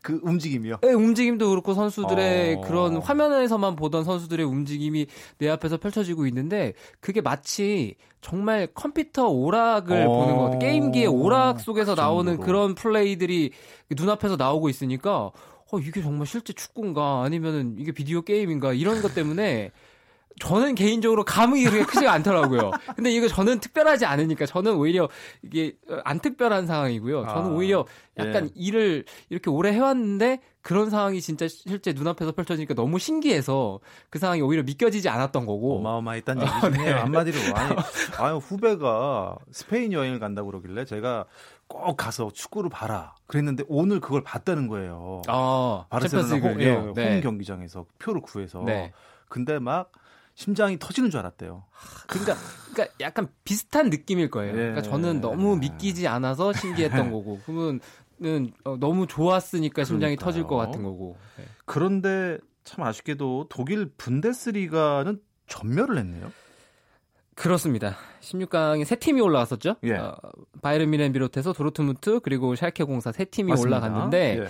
그 0.02 0.20
움직임이요? 0.24 0.80
네, 0.82 0.92
움직임도 0.92 1.50
그렇고 1.52 1.76
선수들의 1.76 2.56
어... 2.56 2.62
그런 2.62 2.98
화면에서만 2.98 3.76
보던 3.76 4.04
선수들의 4.04 4.44
움직임이 4.44 5.06
내 5.38 5.48
앞에서 5.48 5.78
펼쳐지고 5.78 6.26
있는데 6.28 6.74
그게 7.00 7.22
마치 7.22 7.96
정말 8.22 8.68
컴퓨터 8.74 9.28
오락을 9.28 10.08
어... 10.08 10.10
보는 10.10 10.36
것 10.36 10.44
같아요. 10.46 10.60
게임기의 10.60 11.08
오락 11.08 11.60
속에서 11.60 11.94
그 11.94 12.02
나오는 12.02 12.40
그런 12.40 12.74
플레이들이 12.74 13.52
눈앞에서 13.92 14.36
나오고 14.36 14.68
있으니까 14.68 15.32
어, 15.72 15.80
이게 15.80 16.02
정말 16.02 16.28
실제 16.28 16.54
축구인가 16.54 17.24
아니면은 17.24 17.76
이게 17.78 17.92
비디오 17.92 18.22
게임인가 18.22 18.74
이런 18.74 19.02
것 19.02 19.14
때문에 19.14 19.72
저는 20.40 20.76
개인적으로 20.76 21.24
감흥이 21.24 21.64
그렇게 21.66 21.84
크지가 21.84 22.12
않더라고요. 22.14 22.72
근데 22.96 23.12
이거 23.12 23.28
저는 23.28 23.60
특별하지 23.60 24.06
않으니까 24.06 24.46
저는 24.46 24.76
오히려 24.76 25.10
이게 25.42 25.74
안 26.04 26.20
특별한 26.20 26.68
상황이고요. 26.68 27.26
저는 27.26 27.52
아, 27.52 27.56
오히려 27.56 27.86
약간 28.20 28.46
예. 28.46 28.50
일을 28.56 29.06
이렇게 29.30 29.50
오래 29.50 29.72
해왔는데 29.74 30.40
그런 30.62 30.90
상황이 30.90 31.22
진짜 31.22 31.48
실제 31.48 31.94
눈앞에서 31.94 32.34
펼쳐지니까 32.34 32.76
너무 32.76 33.00
신기해서 33.00 33.80
그 34.10 34.20
상황이 34.20 34.42
오히려 34.42 34.64
믿겨지지 34.64 35.10
않았던 35.10 35.46
거고. 35.46 35.78
어마어마했다는 35.80 36.46
얘기네요. 36.46 36.86
네. 36.86 36.92
한마디로. 36.92 37.38
아니, 37.56 37.76
아유, 38.20 38.36
후배가 38.36 39.38
스페인 39.52 39.94
여행을 39.94 40.20
간다고 40.20 40.52
그러길래 40.52 40.86
제가 40.86 41.26
꼭 41.68 41.96
가서 41.98 42.32
축구를 42.32 42.70
봐라. 42.70 43.16
그랬는데 43.28 43.64
오늘 43.68 44.00
그걸 44.00 44.24
봤다는 44.24 44.68
거예요. 44.68 45.22
아, 45.28 45.86
바르셀로나 45.90 46.36
홈, 46.38 46.62
예, 46.62 46.72
홈 46.74 46.94
네. 46.94 47.22
경기장에서 47.22 47.86
표를 48.00 48.22
구해서. 48.22 48.64
네. 48.64 48.94
근데 49.30 49.60
막 49.60 49.92
심장이 50.34 50.78
터지는 50.80 51.10
줄 51.10 51.20
알았대요. 51.20 51.66
그러니까, 52.08 52.36
그러니까 52.72 52.96
약간 53.02 53.28
비슷한 53.44 53.90
느낌일 53.90 54.30
거예요. 54.30 54.54
예. 54.54 54.58
그러니까 54.58 54.82
저는 54.84 55.20
너무 55.20 55.58
믿기지 55.58 56.08
않아서 56.08 56.54
신기했던 56.54 57.12
거고, 57.12 57.40
는 58.20 58.52
어, 58.64 58.78
너무 58.78 59.06
좋았으니까 59.06 59.84
심장이 59.84 60.16
그러니까요. 60.16 60.26
터질 60.26 60.44
것 60.48 60.56
같은 60.56 60.82
거고. 60.84 61.18
네. 61.38 61.46
그런데 61.66 62.40
참 62.64 62.84
아쉽게도 62.84 63.46
독일 63.50 63.92
분데스리가는 63.96 65.22
전멸을 65.48 65.98
했네요. 66.00 66.32
그렇습니다. 67.38 67.96
16강에 68.22 68.84
세 68.84 68.96
팀이 68.96 69.22
올라갔었죠. 69.22 69.76
예. 69.84 69.94
어, 69.94 70.16
바이른 70.62 70.90
미넨 70.90 71.14
비롯해서 71.14 71.54
도르트문트 71.54 72.22
그리고 72.22 72.56
샬케 72.56 72.84
공사 72.84 73.12
세 73.12 73.26
팀이 73.26 73.50
맞습니다. 73.52 73.78
올라갔는데 73.78 74.40
예. 74.44 74.48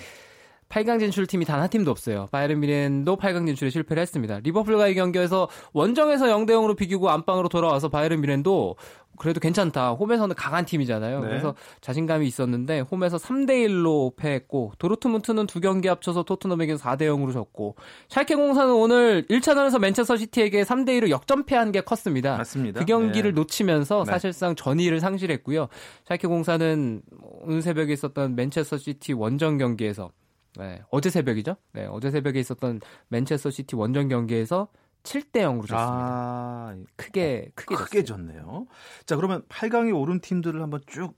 8강 0.70 1.00
진출 1.00 1.27
팀이 1.27 1.46
단 1.46 1.62
한 1.62 1.70
팀도 1.70 1.91
없어요. 1.91 2.27
바이른 2.32 2.60
미넨도 2.60 3.15
8강 3.17 3.46
진출에 3.48 3.70
실패를 3.70 4.01
했습니다. 4.01 4.39
리버풀과의 4.39 4.96
경기에서 4.96 5.48
원정에서 5.74 6.25
0대 6.25 6.51
0으로 6.51 6.75
비기고 6.75 7.10
안방으로 7.10 7.48
돌아와서 7.50 7.88
바이른 7.89 8.20
미넨도 8.22 8.75
그래도 9.17 9.39
괜찮다. 9.39 9.91
홈에서는 9.91 10.36
강한 10.36 10.65
팀이잖아요. 10.65 11.21
네. 11.21 11.27
그래서 11.27 11.55
자신감이 11.81 12.27
있었는데 12.27 12.81
홈에서 12.81 13.17
3대 13.17 13.67
1로 13.67 14.15
패했고 14.15 14.74
도르트문트는 14.77 15.47
두 15.47 15.59
경기 15.59 15.88
합쳐서 15.88 16.24
토트넘에게 16.24 16.75
4대 16.75 17.01
0으로 17.01 17.33
졌고 17.33 17.75
샬케 18.09 18.36
공사는 18.36 18.74
오늘 18.74 19.25
1차전에서 19.27 19.79
맨체스터 19.79 20.17
시티에게 20.17 20.63
3대 20.63 20.89
1로 21.00 21.09
역전패한 21.09 21.71
게 21.71 21.81
컸습니다. 21.81 22.38
맞습니다. 22.38 22.79
그 22.79 22.86
경기를 22.86 23.33
네. 23.33 23.39
놓치면서 23.39 24.03
네. 24.05 24.12
사실상 24.12 24.55
전의를 24.55 25.00
상실했고요. 25.00 25.67
샬케 26.05 26.27
공사는 26.27 27.01
오늘 27.41 27.62
새벽에 27.62 27.93
있었던 27.93 28.36
맨체스터 28.36 28.77
시티 28.77 29.13
원정 29.13 29.57
경기에서 29.57 30.12
네, 30.57 30.81
어제 30.89 31.09
새벽이죠? 31.09 31.55
네, 31.74 31.88
어제 31.89 32.09
새벽에 32.09 32.39
있었던 32.39 32.81
맨체스터 33.09 33.51
시티 33.51 33.75
원정 33.75 34.07
경기에서 34.07 34.69
7대 35.07 35.41
0으로 35.41 35.61
졌습니다. 35.61 35.77
아, 35.79 36.75
크게 36.95 37.51
크게 37.55 37.75
크게 37.75 38.03
졌네요. 38.03 38.67
자, 39.05 39.15
그러면 39.15 39.41
8강에 39.49 39.97
오른 39.97 40.19
팀들을 40.19 40.61
한번 40.61 40.81
쭉 40.87 41.15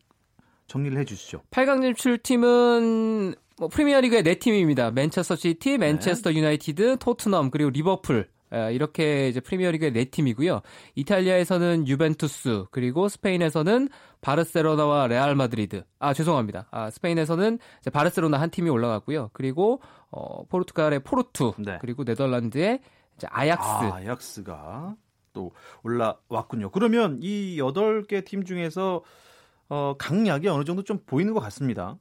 정리를 0.67 0.97
해 0.97 1.05
주시죠. 1.05 1.41
8강 1.49 1.81
진출 1.81 2.19
팀은 2.19 3.33
뭐 3.57 3.67
프리미어리그의 3.67 4.23
네 4.23 4.35
팀입니다. 4.35 4.91
맨체스터 4.91 5.35
시티, 5.35 5.77
맨체스터 5.79 6.29
네. 6.29 6.37
유나이티드, 6.37 6.97
토트넘 6.99 7.49
그리고 7.49 7.71
리버풀 7.71 8.29
이렇게 8.71 9.27
이제 9.27 9.39
프리미어리그의 9.39 9.91
네 9.91 10.05
팀이고요. 10.05 10.61
이탈리아에서는 10.95 11.87
유벤투스 11.87 12.65
그리고 12.71 13.09
스페인에서는 13.09 13.89
바르셀로나와 14.21 15.07
레알 15.07 15.35
마드리드. 15.35 15.83
아 15.99 16.13
죄송합니다. 16.13 16.67
아 16.71 16.89
스페인에서는 16.89 17.59
바르셀로나 17.91 18.39
한 18.39 18.49
팀이 18.49 18.69
올라갔고요. 18.69 19.31
그리고 19.33 19.81
어 20.11 20.45
포르투갈의 20.45 21.01
포르투 21.01 21.53
네. 21.57 21.77
그리고 21.81 22.03
네덜란드의 22.03 22.79
아약스. 23.29 23.67
아, 23.67 23.95
아약스가 23.95 24.95
또 25.33 25.51
올라왔군요. 25.83 26.71
그러면 26.71 27.19
이 27.21 27.59
여덟 27.59 28.03
개팀 28.03 28.45
중에서 28.45 29.03
어, 29.71 29.93
강약이 29.99 30.47
어느 30.47 30.63
정도 30.63 30.83
좀 30.83 30.99
보이는 31.05 31.31
것 31.33 31.39
같습니다. 31.41 31.95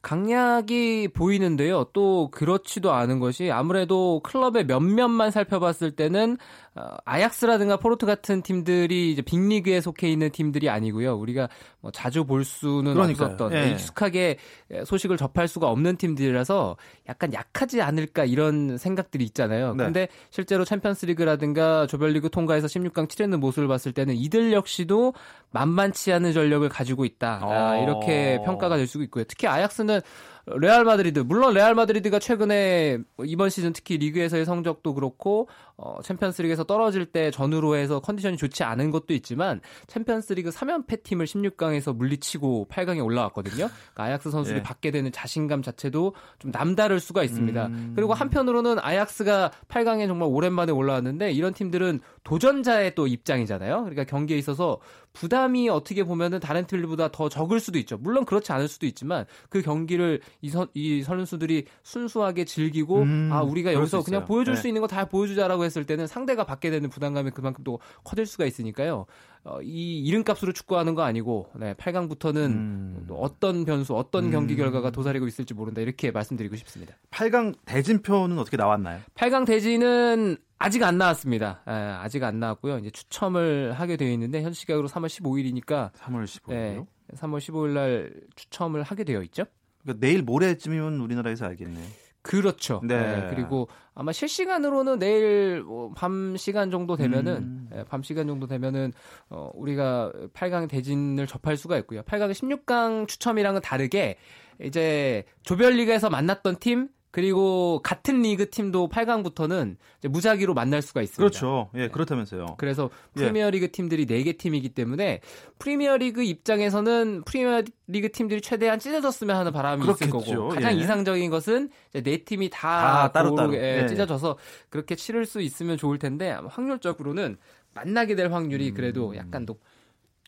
강약이 0.00 1.08
보이는데요. 1.08 1.84
또 1.92 2.30
그렇지도 2.30 2.92
않은 2.92 3.18
것이 3.20 3.50
아무래도 3.50 4.20
클럽의 4.20 4.64
몇몇만 4.64 5.30
살펴봤을 5.30 5.94
때는 5.96 6.38
어, 6.69 6.69
아약스라든가 7.04 7.78
포르투 7.78 8.06
같은 8.06 8.42
팀들이 8.42 9.10
이제 9.10 9.22
빅리그에 9.22 9.80
속해 9.80 10.08
있는 10.08 10.30
팀들이 10.30 10.68
아니고요. 10.70 11.16
우리가 11.16 11.48
뭐 11.80 11.90
자주 11.90 12.24
볼 12.24 12.44
수는 12.44 12.94
그러니까요. 12.94 13.32
없었던 13.32 13.52
예. 13.54 13.70
익숙하게 13.70 14.36
소식을 14.84 15.16
접할 15.16 15.48
수가 15.48 15.68
없는 15.68 15.96
팀들이라서 15.96 16.76
약간 17.08 17.32
약하지 17.32 17.82
않을까 17.82 18.24
이런 18.24 18.78
생각들이 18.78 19.24
있잖아요. 19.24 19.74
네. 19.74 19.84
근데 19.84 20.08
실제로 20.30 20.64
챔피언스리그라든가 20.64 21.86
조별리그 21.86 22.30
통과해서 22.30 22.66
16강 22.66 23.08
치르는 23.08 23.40
모습을 23.40 23.66
봤을 23.66 23.92
때는 23.92 24.14
이들 24.14 24.52
역시도 24.52 25.14
만만치 25.50 26.12
않은 26.12 26.32
전력을 26.32 26.68
가지고 26.68 27.04
있다. 27.04 27.40
아, 27.42 27.76
이렇게 27.78 28.38
평가가 28.44 28.76
될수 28.76 29.02
있고요. 29.02 29.24
특히 29.24 29.48
아약스는 29.48 30.00
레알 30.46 30.84
마드리드 30.84 31.20
물론 31.20 31.54
레알 31.54 31.74
마드리드가 31.74 32.18
최근에 32.18 32.98
이번 33.24 33.50
시즌 33.50 33.72
특히 33.72 33.98
리그에서의 33.98 34.44
성적도 34.44 34.94
그렇고 34.94 35.48
어, 35.76 36.00
챔피언스리그에서 36.02 36.64
떨어질 36.64 37.06
때 37.06 37.30
전후로 37.30 37.76
해서 37.76 38.00
컨디션이 38.00 38.36
좋지 38.36 38.64
않은 38.64 38.90
것도 38.90 39.14
있지만 39.14 39.60
챔피언스리그 39.86 40.50
3연패 40.50 41.02
팀을 41.02 41.24
16강에서 41.26 41.96
물리치고 41.96 42.68
8강에 42.70 43.04
올라왔거든요. 43.04 43.68
그러니까 43.68 44.04
아약스 44.04 44.30
선수들이 44.30 44.58
예. 44.58 44.62
받게 44.62 44.90
되는 44.90 45.10
자신감 45.10 45.62
자체도 45.62 46.14
좀 46.38 46.50
남다를 46.50 47.00
수가 47.00 47.24
있습니다. 47.24 47.66
음... 47.66 47.92
그리고 47.96 48.12
한편으로는 48.12 48.78
아약스가 48.78 49.52
8강에 49.68 50.06
정말 50.06 50.28
오랜만에 50.30 50.72
올라왔는데 50.72 51.32
이런 51.32 51.54
팀들은 51.54 52.00
도전자의 52.24 52.94
또 52.94 53.06
입장이잖아요. 53.06 53.80
그러니까 53.80 54.04
경기에 54.04 54.36
있어서 54.36 54.80
부담이 55.12 55.68
어떻게 55.68 56.04
보면은 56.04 56.38
다른 56.40 56.66
팀들보다 56.66 57.10
더 57.10 57.28
적을 57.28 57.58
수도 57.60 57.78
있죠. 57.80 57.98
물론 57.98 58.24
그렇지 58.24 58.52
않을 58.52 58.68
수도 58.68 58.86
있지만 58.86 59.26
그 59.48 59.60
경기를 59.62 60.20
이, 60.40 60.50
선, 60.50 60.68
이 60.74 61.02
선수들이 61.02 61.64
순수하게 61.82 62.44
즐기고 62.44 63.02
음, 63.02 63.30
아 63.32 63.42
우리가 63.42 63.72
여기서 63.72 64.02
그냥 64.04 64.24
보여줄 64.24 64.54
네. 64.54 64.60
수 64.60 64.68
있는 64.68 64.80
거 64.80 64.86
다 64.86 65.04
보여주자라고 65.04 65.64
했을 65.64 65.84
때는 65.84 66.06
상대가 66.06 66.44
받게 66.44 66.70
되는 66.70 66.90
부담감이 66.90 67.30
그만큼 67.30 67.62
또 67.64 67.80
커질 68.04 68.26
수가 68.26 68.44
있으니까요. 68.44 69.06
어, 69.44 69.60
이 69.62 70.00
이름값으로 70.00 70.52
축구하는 70.52 70.94
거 70.94 71.02
아니고 71.02 71.50
네, 71.56 71.72
8강부터는 71.74 72.36
음. 72.36 73.06
어떤 73.10 73.64
변수, 73.64 73.94
어떤 73.94 74.26
음. 74.26 74.30
경기 74.30 74.54
결과가 74.54 74.90
도사리고 74.90 75.26
있을지 75.26 75.54
모른다 75.54 75.80
이렇게 75.80 76.10
말씀드리고 76.10 76.56
싶습니다. 76.56 76.94
8강 77.10 77.56
대진표는 77.64 78.38
어떻게 78.38 78.56
나왔나요? 78.56 79.00
8강 79.14 79.46
대진은 79.46 80.36
아직 80.58 80.82
안 80.82 80.98
나왔습니다. 80.98 81.62
예, 81.66 81.72
아직 81.72 82.22
안 82.22 82.38
나왔고요. 82.38 82.78
이제 82.78 82.90
추첨을 82.90 83.72
하게 83.72 83.96
되어 83.96 84.10
있는데 84.10 84.42
현 84.42 84.52
시각으로 84.52 84.88
3월 84.88 85.06
15일이니까 85.06 85.92
3월 85.92 86.24
15일요? 86.24 86.50
네, 86.50 86.84
3월 87.14 87.38
15일 87.38 87.68
날 87.70 88.12
추첨을 88.36 88.82
하게 88.82 89.04
되어 89.04 89.22
있죠. 89.22 89.44
그러니까 89.82 90.06
내일 90.06 90.22
모레쯤이면 90.22 91.00
우리나라에서 91.00 91.46
알겠네요. 91.46 91.86
그렇죠. 92.22 92.80
네. 92.84 92.98
네. 93.00 93.26
그리고 93.30 93.68
아마 93.94 94.12
실시간으로는 94.12 94.98
내일 94.98 95.62
뭐밤 95.62 96.36
시간 96.36 96.70
정도 96.70 96.96
되면은 96.96 97.36
음. 97.36 97.68
네, 97.72 97.84
밤 97.84 98.02
시간 98.02 98.26
정도 98.26 98.46
되면은 98.46 98.92
어 99.30 99.50
우리가 99.54 100.12
8강 100.34 100.68
대진을 100.68 101.26
접할 101.26 101.56
수가 101.56 101.78
있고요. 101.78 102.02
8강 102.02 102.30
16강 102.32 103.08
추첨이랑은 103.08 103.62
다르게 103.62 104.16
이제 104.62 105.24
조별리그에서 105.42 106.10
만났던 106.10 106.56
팀 106.56 106.88
그리고 107.10 107.80
같은 107.82 108.22
리그 108.22 108.50
팀도 108.50 108.88
8강부터는 108.88 109.76
무작위로 110.08 110.54
만날 110.54 110.80
수가 110.80 111.02
있습니다. 111.02 111.20
그렇죠. 111.20 111.68
예, 111.74 111.88
그렇다면서요. 111.88 112.54
그래서 112.56 112.90
예. 113.16 113.20
프리미어리그 113.20 113.72
팀들이 113.72 114.06
4개 114.06 114.38
팀이기 114.38 114.70
때문에 114.70 115.20
프리미어리그 115.58 116.22
입장에서는 116.22 117.22
프리미어리그 117.24 118.12
팀들이 118.12 118.40
최대한 118.40 118.78
찢어졌으면 118.78 119.34
하는 119.36 119.52
바람이 119.52 119.82
그렇겠죠. 119.82 120.18
있을 120.18 120.36
거고 120.36 120.48
가장 120.50 120.72
예. 120.72 120.76
이상적인 120.76 121.30
것은 121.30 121.70
네 121.92 122.18
팀이 122.18 122.50
다, 122.50 123.08
다 123.08 123.12
따로 123.12 123.34
따로 123.34 123.54
예, 123.54 123.82
예, 123.82 123.86
찢어져서 123.88 124.38
그렇게 124.68 124.94
치를 124.94 125.26
수 125.26 125.40
있으면 125.40 125.76
좋을 125.76 125.98
텐데 125.98 126.36
확률적으로는 126.48 127.38
만나게 127.74 128.14
될 128.14 128.32
확률이 128.32 128.70
그래도 128.72 129.16
약간 129.16 129.46
높 129.46 129.60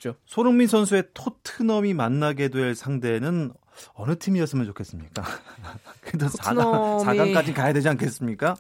죠. 0.03 0.17
손흥민 0.27 0.67
선수의 0.67 1.05
토트넘이 1.15 1.95
만나게 1.95 2.49
될 2.49 2.75
상대는 2.75 3.53
어느 3.95 4.19
팀이었으면 4.19 4.67
좋겠습니까? 4.67 5.23
그래도 6.03 6.27
4강, 6.27 7.05
4강까지 7.05 7.55
가야 7.55 7.73
되지 7.73 7.89
않겠습니까? 7.89 8.57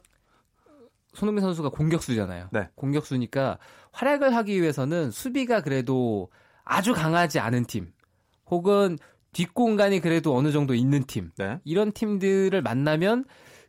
손흥민 1.14 1.42
선수가 1.42 1.70
공격수잖아요. 1.70 2.46
네. 2.52 2.68
공격수니까 2.76 3.58
활약을 3.90 4.36
하기 4.36 4.62
위해서는 4.62 5.10
수비가 5.10 5.62
그래도 5.62 6.30
아주 6.62 6.94
강하지 6.94 7.40
않은 7.40 7.64
팀, 7.64 7.92
혹은 8.46 8.96
뒷공간이 9.32 9.98
그래도 9.98 10.36
어느 10.36 10.52
정도 10.52 10.76
있는 10.76 11.02
팀, 11.08 11.32
네. 11.38 11.58
이런 11.64 11.90
팀들을 11.90 12.62
만나면 12.62 13.24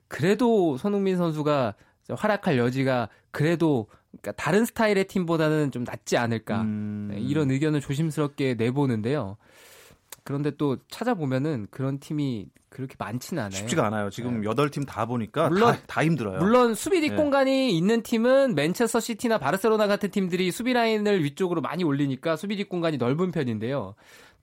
그래도 0.08 0.78
손흥민 0.78 1.18
선수가 1.18 1.74
활약할 2.10 2.58
여지가 2.58 3.10
그래도 3.32 3.88
그러니까 4.12 4.32
다른 4.34 4.66
스타일의 4.66 5.06
팀보다는 5.06 5.72
좀 5.72 5.84
낫지 5.84 6.18
않을까 6.18 6.62
음... 6.62 7.10
네, 7.12 7.20
이런 7.20 7.50
의견을 7.50 7.82
조심스럽게 7.82 8.56
내보는데요. 8.56 9.38
그런데 10.24 10.52
또 10.52 10.78
찾아보면은 10.90 11.68
그런 11.70 12.00
팀이 12.00 12.48
그렇게 12.70 12.96
많지는 12.98 13.44
않아요. 13.44 13.58
쉽지가 13.60 13.86
않아요. 13.88 14.10
지금 14.10 14.42
네. 14.42 14.48
8팀 14.48 14.88
다 14.88 15.06
보니까 15.06 15.50
물론, 15.50 15.74
다, 15.74 15.80
다 15.86 16.04
힘들어요. 16.04 16.40
물론 16.40 16.74
수비 16.74 17.02
뒷공간이 17.02 17.52
네. 17.52 17.70
있는 17.70 18.02
팀은 18.02 18.56
맨체스터 18.56 19.00
시티나 19.00 19.38
바르셀로나 19.38 19.86
같은 19.86 20.10
팀들이 20.10 20.50
수비 20.52 20.74
라인을 20.74 21.24
위쪽으로 21.24 21.62
많이 21.62 21.84
올리니까 21.84 22.36
수비 22.36 22.56
뒷공간이 22.56 22.98
넓은 22.98 23.32
편인데요. 23.32 23.94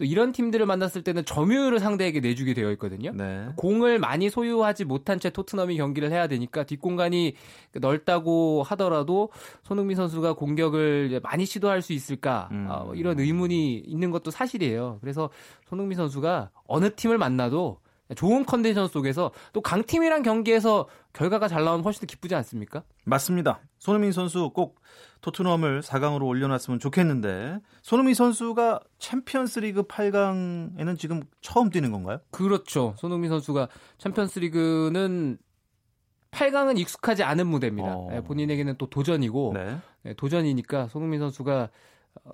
또 0.00 0.06
이런 0.06 0.32
팀들을 0.32 0.64
만났을 0.64 1.02
때는 1.02 1.26
점유율을 1.26 1.78
상대에게 1.78 2.20
내주게 2.20 2.54
되어 2.54 2.70
있거든요. 2.72 3.12
네. 3.12 3.48
공을 3.56 3.98
많이 3.98 4.30
소유하지 4.30 4.86
못한 4.86 5.20
채 5.20 5.28
토트넘이 5.28 5.76
경기를 5.76 6.10
해야 6.10 6.26
되니까 6.26 6.64
뒷공간이 6.64 7.34
넓다고 7.74 8.62
하더라도 8.62 9.28
손흥민 9.62 9.98
선수가 9.98 10.32
공격을 10.32 11.20
많이 11.22 11.44
시도할 11.44 11.82
수 11.82 11.92
있을까 11.92 12.48
음. 12.50 12.66
어, 12.70 12.94
이런 12.94 13.20
의문이 13.20 13.76
있는 13.76 14.10
것도 14.10 14.30
사실이에요. 14.30 14.96
그래서 15.02 15.28
손흥민 15.68 15.96
선수가 15.96 16.48
어느 16.66 16.94
팀을 16.94 17.18
만나도 17.18 17.76
좋은 18.16 18.44
컨디션 18.44 18.88
속에서 18.88 19.30
또 19.52 19.60
강팀이랑 19.60 20.22
경기에서 20.22 20.88
결과가 21.12 21.48
잘 21.48 21.64
나오면 21.64 21.84
훨씬 21.84 22.00
더 22.00 22.06
기쁘지 22.06 22.34
않습니까? 22.34 22.82
맞습니다. 23.04 23.60
손흥민 23.78 24.12
선수 24.12 24.50
꼭 24.50 24.80
토트넘을 25.20 25.82
4강으로 25.82 26.26
올려놨으면 26.26 26.80
좋겠는데 26.80 27.60
손흥민 27.82 28.14
선수가 28.14 28.80
챔피언스리그 28.98 29.82
8강에는 29.84 30.98
지금 30.98 31.22
처음 31.40 31.70
뛰는 31.70 31.92
건가요? 31.92 32.20
그렇죠. 32.30 32.94
손흥민 32.98 33.30
선수가 33.30 33.68
챔피언스리그는 33.98 35.38
8강은 36.30 36.78
익숙하지 36.78 37.22
않은 37.24 37.46
무대입니다. 37.46 37.96
어... 37.96 38.08
네, 38.10 38.20
본인에게는 38.20 38.76
또 38.78 38.88
도전이고 38.88 39.52
네. 39.54 39.78
네, 40.02 40.14
도전이니까 40.14 40.88
손흥민 40.88 41.20
선수가 41.20 41.68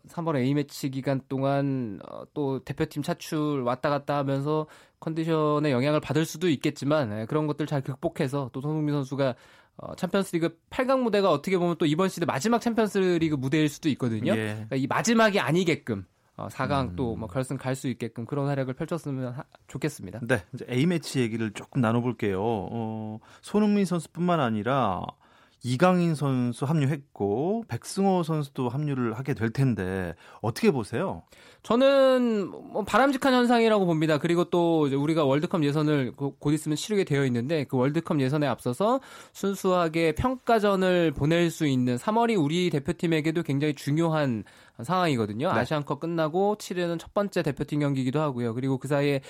3월 0.09 0.37
A매치 0.37 0.91
기간 0.91 1.21
동안 1.29 2.01
어, 2.09 2.25
또 2.35 2.61
대표팀 2.65 3.03
차출 3.03 3.63
왔다 3.63 3.91
갔다 3.91 4.17
하면서 4.17 4.67
컨디션에 5.01 5.71
영향을 5.71 6.01
받을 6.01 6.25
수도 6.25 6.49
있겠지만 6.49 7.21
예, 7.21 7.27
그런 7.27 7.47
것들 7.47 7.67
잘 7.67 7.83
극복해서 7.83 8.51
또 8.53 8.61
손흥민 8.61 8.95
선수가 8.95 9.35
어, 9.79 9.95
챔피언스리그 9.95 10.59
8강 10.71 11.01
무대가 11.01 11.31
어떻게 11.31 11.59
보면 11.59 11.77
또 11.79 11.85
이번 11.87 12.09
시대 12.09 12.25
마지막 12.25 12.61
챔피언스리그 12.61 13.37
무대일 13.37 13.69
수도 13.69 13.89
있거든요. 13.91 14.33
예. 14.33 14.53
그러니까 14.55 14.77
이 14.77 14.87
마지막이 14.87 15.39
아니게끔 15.39 16.07
어, 16.37 16.49
4강 16.49 16.91
음. 16.91 16.97
또뭐 16.97 17.29
결승 17.29 17.57
갈 17.57 17.75
수 17.75 17.89
있게끔 17.89 18.25
그런 18.25 18.47
활약을 18.47 18.75
펼쳤으면 18.75 19.33
하, 19.33 19.45
좋겠습니다. 19.69 20.21
네, 20.23 20.43
이제 20.55 20.67
A 20.71 20.87
매치 20.87 21.21
얘기를 21.21 21.53
조금 21.53 21.81
나눠볼게요. 21.83 22.41
어, 22.43 23.19
손흥민 23.43 23.85
선수뿐만 23.85 24.41
아니라 24.41 25.03
이강인 25.67 26.15
선수 26.15 26.65
합류했고 26.65 27.65
백승호 27.67 28.23
선수도 28.23 28.69
합류를 28.69 29.15
하게 29.15 29.35
될 29.35 29.51
텐데 29.51 30.15
어떻게 30.41 30.71
보세요? 30.71 31.25
저는 31.65 32.47
뭐 32.47 32.85
바람직한 32.85 33.35
현상이라고 33.35 33.85
봅니다. 33.85 34.19
그리고 34.19 34.45
또 34.45 34.83
우리가 34.83 35.25
월드컵 35.25 35.65
예선을 35.65 36.13
곧 36.15 36.53
있으면 36.53 36.77
치르게 36.77 37.03
되어 37.03 37.25
있는데 37.27 37.65
그 37.65 37.77
월드컵 37.77 38.21
예선에 38.21 38.47
앞서서 38.47 39.01
순수하게 39.33 40.13
평가전을 40.13 41.11
보낼 41.11 41.51
수 41.51 41.67
있는 41.67 41.97
3월이 41.97 42.41
우리 42.41 42.71
대표팀에게도 42.71 43.43
굉장히 43.43 43.75
중요한 43.75 44.45
상황이거든요. 44.81 45.53
네. 45.53 45.59
아시안컵 45.59 45.99
끝나고 45.99 46.59
치르는 46.59 46.99
첫 46.99 47.13
번째 47.13 47.43
대표팀 47.43 47.81
경기이기도 47.81 48.21
하고요. 48.21 48.55
그리고 48.55 48.79
그 48.79 48.87
사이에 48.87 49.21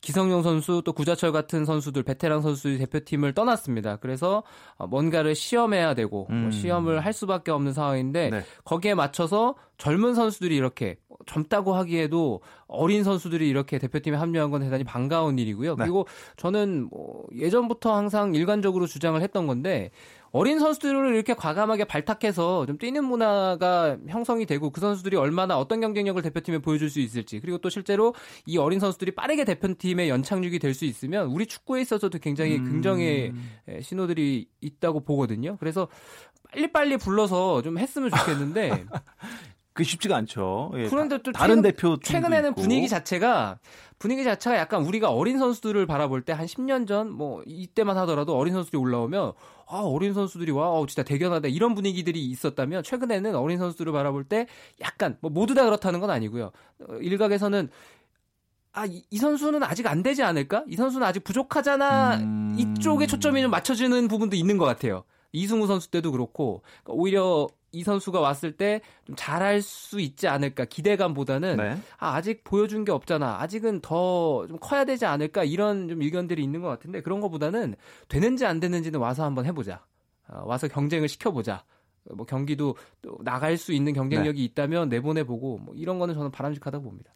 기성용 0.00 0.42
선수 0.42 0.82
또 0.84 0.92
구자철 0.92 1.32
같은 1.32 1.64
선수들 1.64 2.02
베테랑 2.02 2.40
선수 2.40 2.76
대표팀을 2.78 3.34
떠났습니다. 3.34 3.96
그래서 3.96 4.42
어, 4.76 4.86
뭔가를 4.86 5.34
시험해야 5.34 5.94
되고 5.94 6.26
뭐 6.28 6.36
음. 6.36 6.50
시험을 6.50 7.04
할 7.04 7.12
수밖에 7.12 7.50
없는 7.50 7.72
상황인데 7.72 8.30
네. 8.30 8.44
거기에 8.64 8.94
맞춰서 8.94 9.56
젊은 9.76 10.14
선수들이 10.14 10.56
이렇게 10.56 10.96
젊다고 11.26 11.74
하기에도 11.74 12.40
어린 12.66 13.04
선수들이 13.04 13.48
이렇게 13.48 13.78
대표팀에 13.78 14.16
합류한 14.16 14.50
건 14.50 14.62
대단히 14.62 14.84
반가운 14.84 15.38
일이고요. 15.38 15.76
네. 15.76 15.84
그리고 15.84 16.06
저는 16.36 16.88
뭐 16.90 17.24
예전부터 17.36 17.94
항상 17.94 18.34
일관적으로 18.34 18.86
주장을 18.86 19.20
했던 19.20 19.46
건데 19.46 19.90
어린 20.30 20.58
선수들을 20.58 21.14
이렇게 21.14 21.34
과감하게 21.34 21.84
발탁해서 21.84 22.64
좀 22.66 22.78
뛰는 22.78 23.04
문화가 23.04 23.98
형성이 24.08 24.46
되고 24.46 24.70
그 24.70 24.80
선수들이 24.80 25.16
얼마나 25.16 25.58
어떤 25.58 25.80
경쟁력을 25.80 26.20
대표팀에 26.22 26.58
보여줄 26.58 26.88
수 26.88 27.00
있을지 27.00 27.40
그리고 27.40 27.58
또 27.58 27.68
실제로 27.68 28.14
이 28.46 28.56
어린 28.58 28.80
선수들이 28.80 29.12
빠르게 29.12 29.44
대표팀의 29.44 30.08
연착륙이 30.08 30.58
될 30.58 30.78
수 30.78 30.84
있으면 30.84 31.26
우리 31.28 31.46
축구에 31.46 31.80
있어서도 31.80 32.18
굉장히 32.18 32.56
음. 32.58 32.64
긍정의 32.64 33.32
신호들이 33.82 34.46
있다고 34.60 35.00
보거든요. 35.00 35.56
그래서 35.58 35.88
빨리빨리 36.52 36.98
불러서 36.98 37.62
좀 37.62 37.78
했으면 37.78 38.10
좋겠는데 38.10 38.84
그 39.78 39.84
쉽지가 39.84 40.16
않죠. 40.16 40.72
예, 40.74 40.88
그런데 40.88 41.18
또 41.22 41.30
다른 41.30 41.56
최근, 41.56 41.62
대표 41.62 41.96
최근에는 42.02 42.50
있고. 42.50 42.60
분위기 42.60 42.88
자체가 42.88 43.60
분위기 44.00 44.24
자체가 44.24 44.56
약간 44.56 44.82
우리가 44.82 45.10
어린 45.10 45.38
선수들을 45.38 45.86
바라볼 45.86 46.22
때 46.22 46.32
한 46.32 46.46
10년 46.46 46.88
전 46.88 47.10
뭐 47.12 47.44
이때만 47.46 47.96
하더라도 47.98 48.36
어린 48.36 48.54
선수들이 48.54 48.80
올라오면 48.80 49.32
아 49.68 49.76
어린 49.78 50.14
선수들이 50.14 50.50
와 50.50 50.70
어, 50.70 50.84
진짜 50.86 51.04
대견하다 51.04 51.46
이런 51.48 51.76
분위기들이 51.76 52.24
있었다면 52.26 52.82
최근에는 52.82 53.36
어린 53.36 53.58
선수들을 53.58 53.92
바라볼 53.92 54.24
때 54.24 54.48
약간 54.80 55.16
뭐 55.20 55.30
모두 55.30 55.54
다 55.54 55.64
그렇다는 55.64 56.00
건 56.00 56.10
아니고요. 56.10 56.50
어, 56.88 56.94
일각에서는 57.00 57.68
아, 58.72 58.84
이, 58.86 59.02
이, 59.10 59.16
선수는 59.18 59.62
아직 59.62 59.86
안 59.86 60.02
되지 60.02 60.22
않을까? 60.22 60.64
이 60.68 60.76
선수는 60.76 61.06
아직 61.06 61.24
부족하잖아. 61.24 62.16
음... 62.16 62.56
이쪽에 62.58 63.06
초점이 63.06 63.42
좀 63.42 63.50
맞춰지는 63.50 64.08
부분도 64.08 64.36
있는 64.36 64.56
것 64.58 64.64
같아요. 64.66 65.04
이승우 65.32 65.66
선수 65.66 65.90
때도 65.90 66.12
그렇고 66.12 66.62
그러니까 66.84 66.92
오히려 67.02 67.48
이 67.72 67.82
선수가 67.82 68.20
왔을 68.20 68.52
때 68.56 68.80
좀 69.04 69.16
잘할 69.16 69.62
수 69.62 70.00
있지 70.00 70.28
않을까 70.28 70.64
기대감보다는 70.66 71.56
네. 71.56 71.76
아, 71.98 72.14
아직 72.14 72.44
보여준 72.44 72.84
게 72.84 72.92
없잖아 72.92 73.40
아직은 73.40 73.80
더 73.80 74.46
좀 74.48 74.58
커야 74.60 74.84
되지 74.84 75.04
않을까 75.06 75.44
이런 75.44 75.88
좀 75.88 76.02
의견들이 76.02 76.42
있는 76.42 76.60
것 76.62 76.68
같은데 76.68 77.00
그런 77.02 77.20
것보다는 77.20 77.74
되는지 78.08 78.46
안 78.46 78.60
되는지는 78.60 79.00
와서 79.00 79.24
한번 79.24 79.46
해보자 79.46 79.84
어, 80.28 80.42
와서 80.46 80.68
경쟁을 80.68 81.08
시켜보자 81.08 81.64
뭐 82.14 82.24
경기도 82.24 82.76
또 83.02 83.18
나갈 83.22 83.56
수 83.56 83.72
있는 83.72 83.92
경쟁력이 83.92 84.38
네. 84.38 84.44
있다면 84.44 84.88
내보내보고 84.88 85.58
뭐 85.58 85.74
이런 85.74 85.98
거는 85.98 86.14
저는 86.14 86.30
바람직하다고 86.30 86.84
봅니다. 86.84 87.12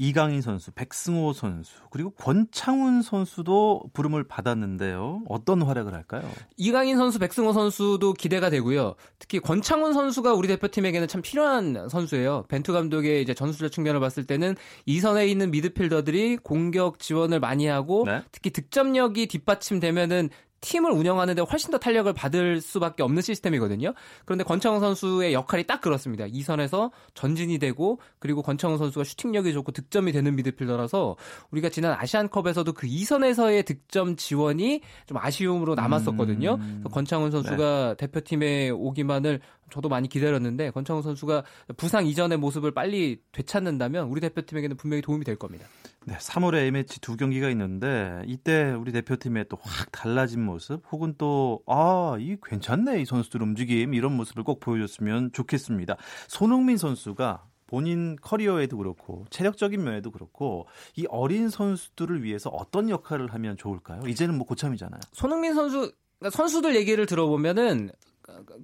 이강인 0.00 0.40
선수, 0.40 0.72
백승호 0.72 1.34
선수, 1.34 1.72
그리고 1.90 2.08
권창훈 2.12 3.02
선수도 3.02 3.82
부름을 3.92 4.26
받았는데요. 4.26 5.24
어떤 5.28 5.60
활약을 5.60 5.92
할까요? 5.92 6.22
이강인 6.56 6.96
선수, 6.96 7.18
백승호 7.18 7.52
선수도 7.52 8.14
기대가 8.14 8.48
되고요. 8.48 8.94
특히 9.18 9.40
권창훈 9.40 9.92
선수가 9.92 10.32
우리 10.32 10.48
대표팀에게는 10.48 11.06
참 11.06 11.20
필요한 11.20 11.90
선수예요. 11.90 12.46
벤투 12.48 12.72
감독의 12.72 13.20
이제 13.20 13.34
전술적 13.34 13.72
측면을 13.72 14.00
봤을 14.00 14.24
때는 14.24 14.56
이선에 14.86 15.28
있는 15.28 15.50
미드필더들이 15.50 16.38
공격 16.38 16.98
지원을 16.98 17.38
많이 17.38 17.66
하고 17.66 18.04
네? 18.06 18.22
특히 18.32 18.48
득점력이 18.48 19.26
뒷받침되면은 19.26 20.30
팀을 20.60 20.92
운영하는데 20.92 21.42
훨씬 21.42 21.70
더 21.70 21.78
탄력을 21.78 22.12
받을 22.12 22.60
수밖에 22.60 23.02
없는 23.02 23.22
시스템이거든요. 23.22 23.94
그런데 24.24 24.44
권창훈 24.44 24.80
선수의 24.80 25.32
역할이 25.32 25.66
딱 25.66 25.80
그렇습니다. 25.80 26.26
이 26.28 26.42
선에서 26.42 26.90
전진이 27.14 27.58
되고 27.58 28.00
그리고 28.18 28.42
권창훈 28.42 28.78
선수가 28.78 29.04
슈팅력이 29.04 29.52
좋고 29.52 29.72
득점이 29.72 30.12
되는 30.12 30.36
미드필더라서 30.36 31.16
우리가 31.50 31.70
지난 31.70 31.96
아시안컵에서도 31.98 32.72
그 32.72 32.86
이선에서의 32.86 33.64
득점 33.64 34.16
지원이 34.16 34.82
좀 35.06 35.18
아쉬움으로 35.18 35.74
남았었거든요. 35.74 36.54
음... 36.60 36.84
권창훈 36.90 37.30
선수가 37.30 37.96
네. 37.96 38.06
대표팀에 38.06 38.70
오기만을 38.70 39.40
저도 39.70 39.88
많이 39.88 40.08
기다렸는데 40.08 40.70
권창훈 40.70 41.02
선수가 41.02 41.44
부상 41.76 42.06
이전의 42.06 42.38
모습을 42.38 42.72
빨리 42.72 43.20
되찾는다면 43.32 44.08
우리 44.08 44.20
대표팀에게는 44.20 44.76
분명히 44.76 45.00
도움이 45.00 45.24
될 45.24 45.36
겁니다. 45.36 45.66
네, 46.06 46.16
3월에 46.16 46.60
A매치 46.60 46.98
두 47.00 47.16
경기가 47.16 47.50
있는데 47.50 48.22
이때 48.26 48.72
우리 48.72 48.90
대표팀의 48.90 49.46
또 49.48 49.58
확 49.62 49.92
달라진 49.92 50.42
모습 50.42 50.82
혹은 50.90 51.14
또 51.18 51.62
아, 51.66 52.16
이 52.18 52.36
괜찮네 52.42 53.02
이 53.02 53.04
선수들 53.04 53.42
움직임 53.42 53.92
이런 53.92 54.16
모습을 54.16 54.42
꼭 54.42 54.60
보여줬으면 54.60 55.32
좋겠습니다. 55.32 55.96
손흥민 56.26 56.78
선수가 56.78 57.44
본인 57.66 58.16
커리어에도 58.16 58.78
그렇고 58.78 59.26
체력적인 59.30 59.82
면에도 59.84 60.10
그렇고 60.10 60.66
이 60.96 61.06
어린 61.08 61.50
선수들을 61.50 62.24
위해서 62.24 62.48
어떤 62.50 62.88
역할을 62.88 63.32
하면 63.34 63.56
좋을까요? 63.58 64.00
이제는 64.08 64.36
뭐 64.36 64.46
고참이잖아요. 64.46 65.00
손흥민 65.12 65.54
선수 65.54 65.92
그러니까 66.18 66.36
선수들 66.36 66.74
얘기를 66.76 67.06
들어보면은 67.06 67.90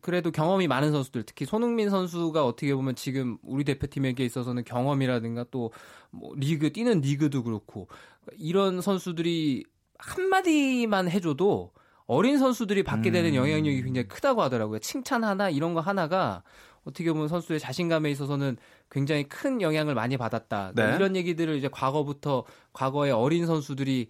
그래도 0.03 0.31
경험이 0.31 0.69
많은 0.69 0.93
선수들 0.93 1.25
특히 1.25 1.45
손흥민 1.45 1.91
선수가 1.91 2.45
어떻게 2.45 2.75
보면 2.75 2.95
지금 2.95 3.39
우리 3.43 3.65
대표팀에게 3.65 4.25
있어서는 4.25 4.65
경험이라든가 4.65 5.45
또 5.51 5.71
뭐 6.17 6.33
리그 6.37 6.73
뛰는 6.73 7.01
리그도 7.01 7.43
그렇고 7.43 7.89
이런 8.37 8.81
선수들이 8.81 9.65
한마디만 9.99 11.11
해줘도 11.11 11.73
어린 12.07 12.39
선수들이 12.39 12.83
받게 12.83 13.11
되는 13.11 13.31
음. 13.31 13.37
영향력이 13.37 13.83
굉장히 13.83 14.09
크다고 14.09 14.43
하더라고요. 14.43 14.79
칭찬 14.79 15.25
하나 15.25 15.51
이런 15.51 15.75
거 15.75 15.81
하나가 15.81 16.43
어떻게 16.85 17.13
보면 17.13 17.29
선수의 17.29 17.59
자신감에 17.59 18.11
있어서는 18.11 18.57
굉장히 18.91 19.25
큰 19.25 19.61
영향을 19.61 19.95
많이 19.95 20.17
받았다. 20.17 20.73
네. 20.77 20.95
이런 20.95 21.17
얘기들을 21.17 21.57
이제 21.57 21.69
과거부터 21.69 22.45
과거의 22.73 23.11
어린 23.11 23.47
선수들이 23.47 24.09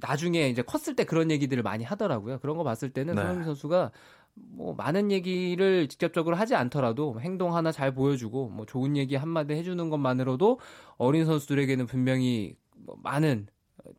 나중에 0.00 0.48
이제 0.48 0.62
컸을 0.62 0.96
때 0.96 1.04
그런 1.04 1.30
얘기들을 1.30 1.62
많이 1.62 1.84
하더라고요. 1.84 2.38
그런 2.38 2.56
거 2.56 2.64
봤을 2.64 2.90
때는 2.90 3.14
네. 3.14 3.20
손흥민 3.20 3.44
선수가 3.44 3.92
뭐 4.36 4.74
많은 4.74 5.10
얘기를 5.10 5.88
직접적으로 5.88 6.36
하지 6.36 6.54
않더라도 6.54 7.20
행동 7.20 7.54
하나 7.56 7.72
잘 7.72 7.92
보여주고 7.92 8.48
뭐 8.48 8.66
좋은 8.66 8.96
얘기 8.96 9.16
한마디 9.16 9.54
해주는 9.54 9.90
것만으로도 9.90 10.60
어린 10.98 11.24
선수들에게는 11.24 11.86
분명히 11.86 12.54
뭐 12.76 12.96
많은 13.02 13.48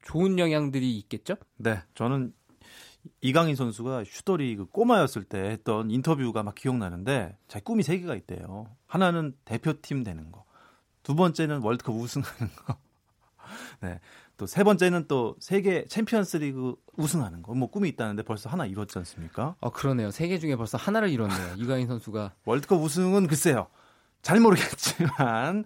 좋은 0.04 0.40
영향들이 0.40 0.98
있겠죠? 1.00 1.36
네, 1.58 1.78
저는 1.96 2.34
이강인 3.22 3.56
선수가 3.56 4.04
슈터리 4.06 4.56
그 4.56 4.66
꼬마였을 4.66 5.24
때 5.24 5.40
했던 5.40 5.90
인터뷰가 5.92 6.44
막 6.44 6.56
기억나는데 6.56 7.38
제 7.48 7.60
꿈이 7.60 7.84
세 7.84 8.00
개가 8.00 8.16
있대요. 8.16 8.68
하나는 8.86 9.36
대표팀 9.46 10.04
되는 10.04 10.32
거, 10.32 10.46
두 11.04 11.16
번째는 11.16 11.62
월드컵 11.62 11.96
우승하는 11.96 12.54
거, 12.66 12.78
네, 13.82 14.00
또 14.38 14.46
세 14.46 14.64
번째는 14.64 15.06
또 15.08 15.36
세계 15.40 15.86
챔피언스리그 15.86 16.76
우승하는 16.96 17.42
거. 17.42 17.54
뭐 17.54 17.70
꿈이 17.70 17.90
있다는데 17.90 18.24
벌써 18.24 18.50
하나 18.50 18.66
이뤘지 18.66 18.98
않습니까? 19.00 19.56
아 19.62 19.70
그러네요. 19.70 20.12
세 20.12 20.28
개 20.28 20.38
중에 20.40 20.56
벌써 20.56 20.78
하나를 20.78 21.10
이뤘네요. 21.10 21.56
이강인 21.58 21.88
선수가 21.88 22.34
월드컵 22.46 22.82
우승은 22.82 23.28
글쎄요. 23.28 23.68
잘 24.22 24.40
모르겠지만 24.40 25.64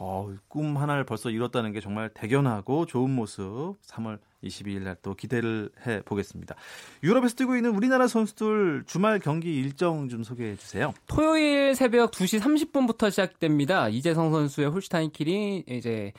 어, 0.00 0.32
꿈 0.46 0.76
하나를 0.76 1.04
벌써 1.04 1.28
이뤘다는 1.30 1.72
게 1.72 1.80
정말 1.80 2.08
대견하고 2.08 2.86
좋은 2.86 3.10
모습 3.10 3.76
3월 3.82 4.18
22일 4.44 4.82
날 4.82 4.96
또 5.02 5.14
기대를 5.14 5.70
해 5.86 6.02
보겠습니다. 6.02 6.54
유럽에서 7.02 7.34
뛰고 7.34 7.56
있는 7.56 7.74
우리나라 7.74 8.06
선수들 8.06 8.84
주말 8.86 9.18
경기 9.18 9.56
일정 9.56 10.08
좀 10.08 10.22
소개해 10.22 10.56
주세요. 10.56 10.92
토요일 11.06 11.74
새벽 11.74 12.12
2시 12.12 12.40
30분부터 12.40 13.10
시작됩니다. 13.10 13.88
이재성 13.88 14.30
선수의 14.30 14.68
홀슈타인 14.68 15.10
킬이 15.10 15.64
이제 15.68 16.12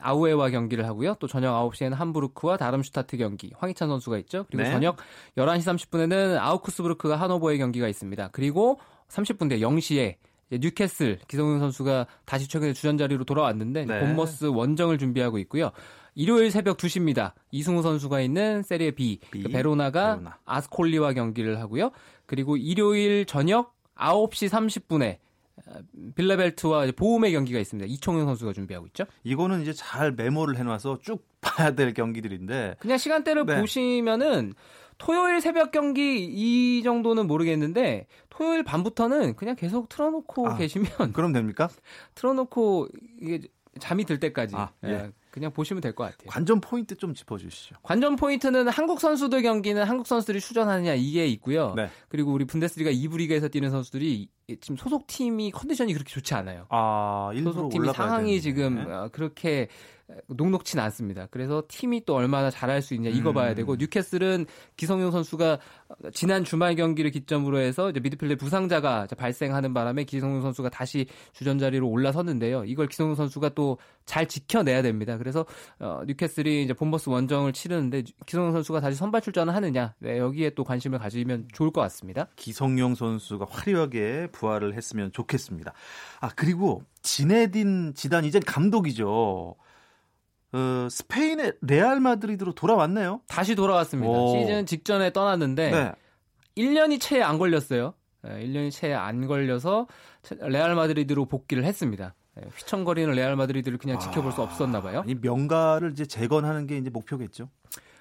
아우에와 0.00 0.50
경기를 0.50 0.86
하고요. 0.86 1.16
또 1.20 1.26
저녁 1.26 1.52
9시에는 1.70 1.94
함부르크와 1.94 2.56
다름슈타트 2.56 3.16
경기. 3.18 3.52
황희찬 3.58 3.88
선수가 3.88 4.18
있죠. 4.18 4.44
그리고 4.48 4.62
네. 4.64 4.70
저녁 4.72 4.96
11시 5.36 5.60
30분에는 5.60 6.38
아우크스부르크가 6.38 7.16
하노버의 7.16 7.58
경기가 7.58 7.88
있습니다. 7.88 8.28
그리고 8.32 8.78
30분 9.08 9.48
뒤에 9.48 9.60
0시에 9.60 10.16
뉴캐슬 10.50 11.20
기성용 11.28 11.58
선수가 11.60 12.06
다시 12.24 12.48
최근에 12.48 12.72
주전 12.72 12.98
자리로 12.98 13.24
돌아왔는데 13.24 13.84
네. 13.84 14.00
본머스 14.00 14.46
원정을 14.46 14.98
준비하고 14.98 15.38
있고요. 15.40 15.70
일요일 16.14 16.50
새벽 16.50 16.78
2시입니다. 16.78 17.32
이승우 17.52 17.82
선수가 17.82 18.20
있는 18.20 18.62
세리에 18.62 18.92
B, 18.92 19.20
B. 19.30 19.42
그 19.44 19.48
베로나가 19.50 20.16
베로나. 20.16 20.38
아스콜리와 20.44 21.12
경기를 21.12 21.60
하고요. 21.60 21.90
그리고 22.26 22.56
일요일 22.56 23.24
저녁 23.24 23.74
9시 23.96 24.48
30분에 24.48 25.18
빌라벨트와 26.14 26.86
보험의 26.96 27.32
경기가 27.32 27.58
있습니다. 27.58 27.86
이청용 27.88 28.26
선수가 28.26 28.52
준비하고 28.52 28.86
있죠. 28.88 29.04
이거는 29.24 29.62
이제 29.62 29.72
잘 29.72 30.12
메모를 30.12 30.56
해놔서 30.56 31.00
쭉 31.02 31.26
봐야 31.40 31.72
될 31.72 31.94
경기들인데 31.94 32.76
그냥 32.80 32.98
시간대를 32.98 33.46
네. 33.46 33.60
보시면은 33.60 34.54
토요일 34.98 35.40
새벽 35.40 35.70
경기 35.70 36.24
이 36.24 36.82
정도는 36.82 37.26
모르겠는데 37.26 38.06
토요일 38.30 38.62
밤부터는 38.64 39.36
그냥 39.36 39.56
계속 39.56 39.88
틀어놓고 39.88 40.48
아, 40.48 40.56
계시면 40.56 41.12
그럼 41.12 41.32
됩니까? 41.32 41.68
틀어놓고 42.14 42.88
이게 43.22 43.40
잠이 43.80 44.04
들 44.04 44.18
때까지 44.18 44.56
아, 44.56 44.70
예. 44.84 44.88
예. 44.90 45.10
그냥 45.30 45.52
보시면 45.52 45.80
될 45.82 45.94
것 45.94 46.02
같아요. 46.04 46.26
관전 46.26 46.60
포인트 46.60 46.96
좀 46.96 47.14
짚어주시죠. 47.14 47.76
관전 47.82 48.16
포인트는 48.16 48.66
한국 48.68 48.98
선수들 49.00 49.42
경기는 49.42 49.84
한국 49.84 50.06
선수들이 50.08 50.40
출전하느냐 50.40 50.94
이게 50.94 51.26
있고요. 51.28 51.74
네. 51.76 51.88
그리고 52.08 52.32
우리 52.32 52.44
분데스리가 52.44 52.90
2부 52.90 53.18
리그에서 53.18 53.46
뛰는 53.46 53.70
선수들이 53.70 54.28
지금 54.60 54.76
소속 54.76 55.06
팀이 55.06 55.52
컨디션이 55.52 55.92
그렇게 55.92 56.10
좋지 56.10 56.34
않아요. 56.34 56.66
아, 56.70 57.30
소속 57.44 57.70
팀이 57.70 57.92
상황이 57.92 58.40
되는데. 58.40 58.40
지금 58.40 58.84
어, 58.90 59.08
그렇게 59.12 59.68
녹록치는 60.28 60.82
않습니다. 60.84 61.26
그래서 61.30 61.62
팀이 61.68 62.04
또 62.04 62.14
얼마나 62.14 62.50
잘할 62.50 62.82
수 62.82 62.94
있냐 62.94 63.10
이거 63.10 63.30
음. 63.30 63.34
봐야 63.34 63.54
되고 63.54 63.76
뉴캐슬은 63.76 64.46
기성용 64.76 65.10
선수가 65.10 65.58
지난 66.12 66.44
주말 66.44 66.74
경기를 66.76 67.10
기점으로 67.10 67.58
해서 67.58 67.90
이제 67.90 68.00
미드필드 68.00 68.36
부상자가 68.36 69.06
발생하는 69.16 69.74
바람에 69.74 70.04
기성용 70.04 70.42
선수가 70.42 70.70
다시 70.70 71.06
주전 71.32 71.58
자리로 71.58 71.88
올라섰는데요. 71.88 72.64
이걸 72.64 72.88
기성용 72.88 73.14
선수가 73.14 73.50
또 73.50 73.78
잘 74.08 74.26
지켜내야 74.26 74.80
됩니다. 74.82 75.18
그래서 75.18 75.44
어, 75.78 76.00
뉴캐슬이 76.06 76.64
이제 76.64 76.72
본버스 76.72 77.10
원정을 77.10 77.52
치르는데 77.52 78.04
기성용 78.24 78.52
선수가 78.52 78.80
다시 78.80 78.96
선발 78.96 79.20
출전을 79.20 79.54
하느냐 79.54 79.94
네, 79.98 80.18
여기에 80.18 80.50
또 80.50 80.64
관심을 80.64 80.98
가지면 80.98 81.48
좋을 81.52 81.70
것 81.70 81.82
같습니다. 81.82 82.26
기성용 82.36 82.94
선수가 82.94 83.46
화려하게 83.50 84.28
부활을 84.32 84.74
했으면 84.74 85.12
좋겠습니다. 85.12 85.74
아 86.20 86.30
그리고 86.34 86.82
지네딘 87.02 87.92
지단 87.94 88.24
이제 88.24 88.40
감독이죠. 88.40 89.56
어, 90.52 90.88
스페인의 90.90 91.54
레알 91.60 92.00
마드리드로 92.00 92.52
돌아왔네요. 92.54 93.20
다시 93.28 93.54
돌아왔습니다. 93.54 94.10
오. 94.10 94.38
시즌 94.38 94.66
직전에 94.66 95.12
떠났는데 95.12 95.70
네. 95.70 95.92
1년이 96.56 97.00
채 97.00 97.22
안 97.22 97.38
걸렸어요. 97.38 97.94
1년이 98.24 98.66
예, 98.66 98.70
채안 98.70 99.26
걸려서 99.26 99.86
레알 100.40 100.74
마드리드로 100.74 101.26
복귀를 101.26 101.64
했습니다. 101.64 102.14
예, 102.40 102.48
휘청거리는 102.56 103.12
레알 103.14 103.36
마드리드를 103.36 103.78
그냥 103.78 103.98
지켜볼 103.98 104.32
수 104.32 104.40
아, 104.40 104.44
없었나 104.44 104.80
봐요. 104.82 105.04
이 105.06 105.14
명가를 105.14 105.92
이제 105.92 106.04
재건하는 106.06 106.66
게 106.66 106.76
이제 106.78 106.90
목표겠죠. 106.90 107.48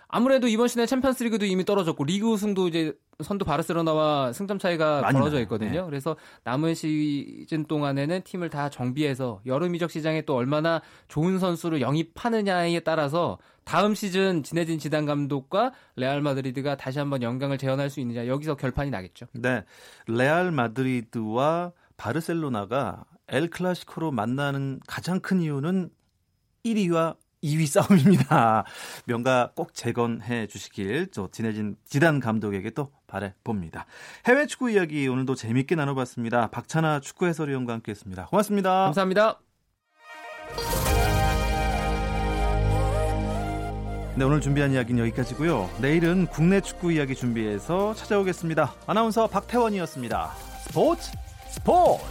아무래도 0.08 0.48
이번 0.48 0.67
시즌에 0.67 0.86
챔피언스 0.86 1.24
리그도 1.24 1.46
이미 1.46 1.65
떨어졌고 1.65 2.04
리그 2.06 2.28
우승도 2.28 2.67
이제 2.67 2.93
선두 3.24 3.46
바르셀로나와 3.46 4.32
승점 4.32 4.60
차이가 4.60 5.02
벌어져 5.02 5.41
있거든요. 5.41 5.82
네. 5.82 5.86
그래서 5.86 6.15
남은 6.43 6.76
시즌 6.76 7.65
동안에는 7.65 8.22
팀을 8.24 8.50
다 8.50 8.70
정비해서 8.70 9.41
여름 9.46 9.76
이적 9.76 9.91
시장에 9.91 10.22
또 10.22 10.36
얼마나 10.36 10.82
좋은 11.08 11.39
선수를 11.39 11.82
영입하느냐에 11.82 12.80
따라서 12.82 13.38
다음 13.63 13.96
시즌 13.96 14.43
지네진 14.43 14.80
지단 14.80 15.06
감독과 15.06 15.74
레알 15.96 16.22
마드리드가 16.22 16.78
다시 16.78 17.00
한번 17.00 17.22
영광을 17.22 17.58
재현할 17.58 17.89
수 17.89 18.00
있느냐 18.00 18.28
여기서 18.28 18.56
결판이 18.56 18.91
나겠죠. 18.91 19.26
네, 19.34 19.63
레알 20.08 20.52
마드리드와 20.52 21.74
바르셀로나가 21.98 23.04
엘 23.28 23.50
클라시코로 23.50 24.12
만나는 24.12 24.80
가장 24.88 25.20
큰 25.20 25.41
이유는 25.41 25.89
1위와 26.63 27.17
2위 27.43 27.67
싸움입니다. 27.67 28.65
명가 29.06 29.52
꼭 29.56 29.73
재건해 29.73 30.47
주시길 30.47 31.10
저 31.12 31.30
진해진 31.32 31.76
지단 31.86 32.19
감독에게 32.19 32.71
또 32.71 32.91
바래 33.08 33.34
봅니다. 33.43 33.86
해외 34.26 34.45
축구 34.45 34.69
이야기 34.71 35.08
오늘도 35.08 35.36
재밌게 35.36 35.76
나눠봤습니다. 35.76 36.50
박찬아 36.50 37.00
축구 37.00 37.28
해설위원과 37.28 37.73
함께했습니다. 37.73 38.26
고맙습니다. 38.28 38.86
감사합니다. 38.86 39.39
네, 44.17 44.23
오늘 44.23 44.41
준비한 44.41 44.71
이야기는 44.71 45.00
여기까지고요. 45.06 45.69
내일은 45.80 46.26
국내 46.26 46.60
축구 46.60 46.91
이야기 46.91 47.13
준비해서 47.13 47.93
찾아오겠습니다. 47.93 48.73
아나운서 48.88 49.28
박태원이었습니다. 49.28 50.32
스포츠 50.63 51.12
스포츠 51.50 52.04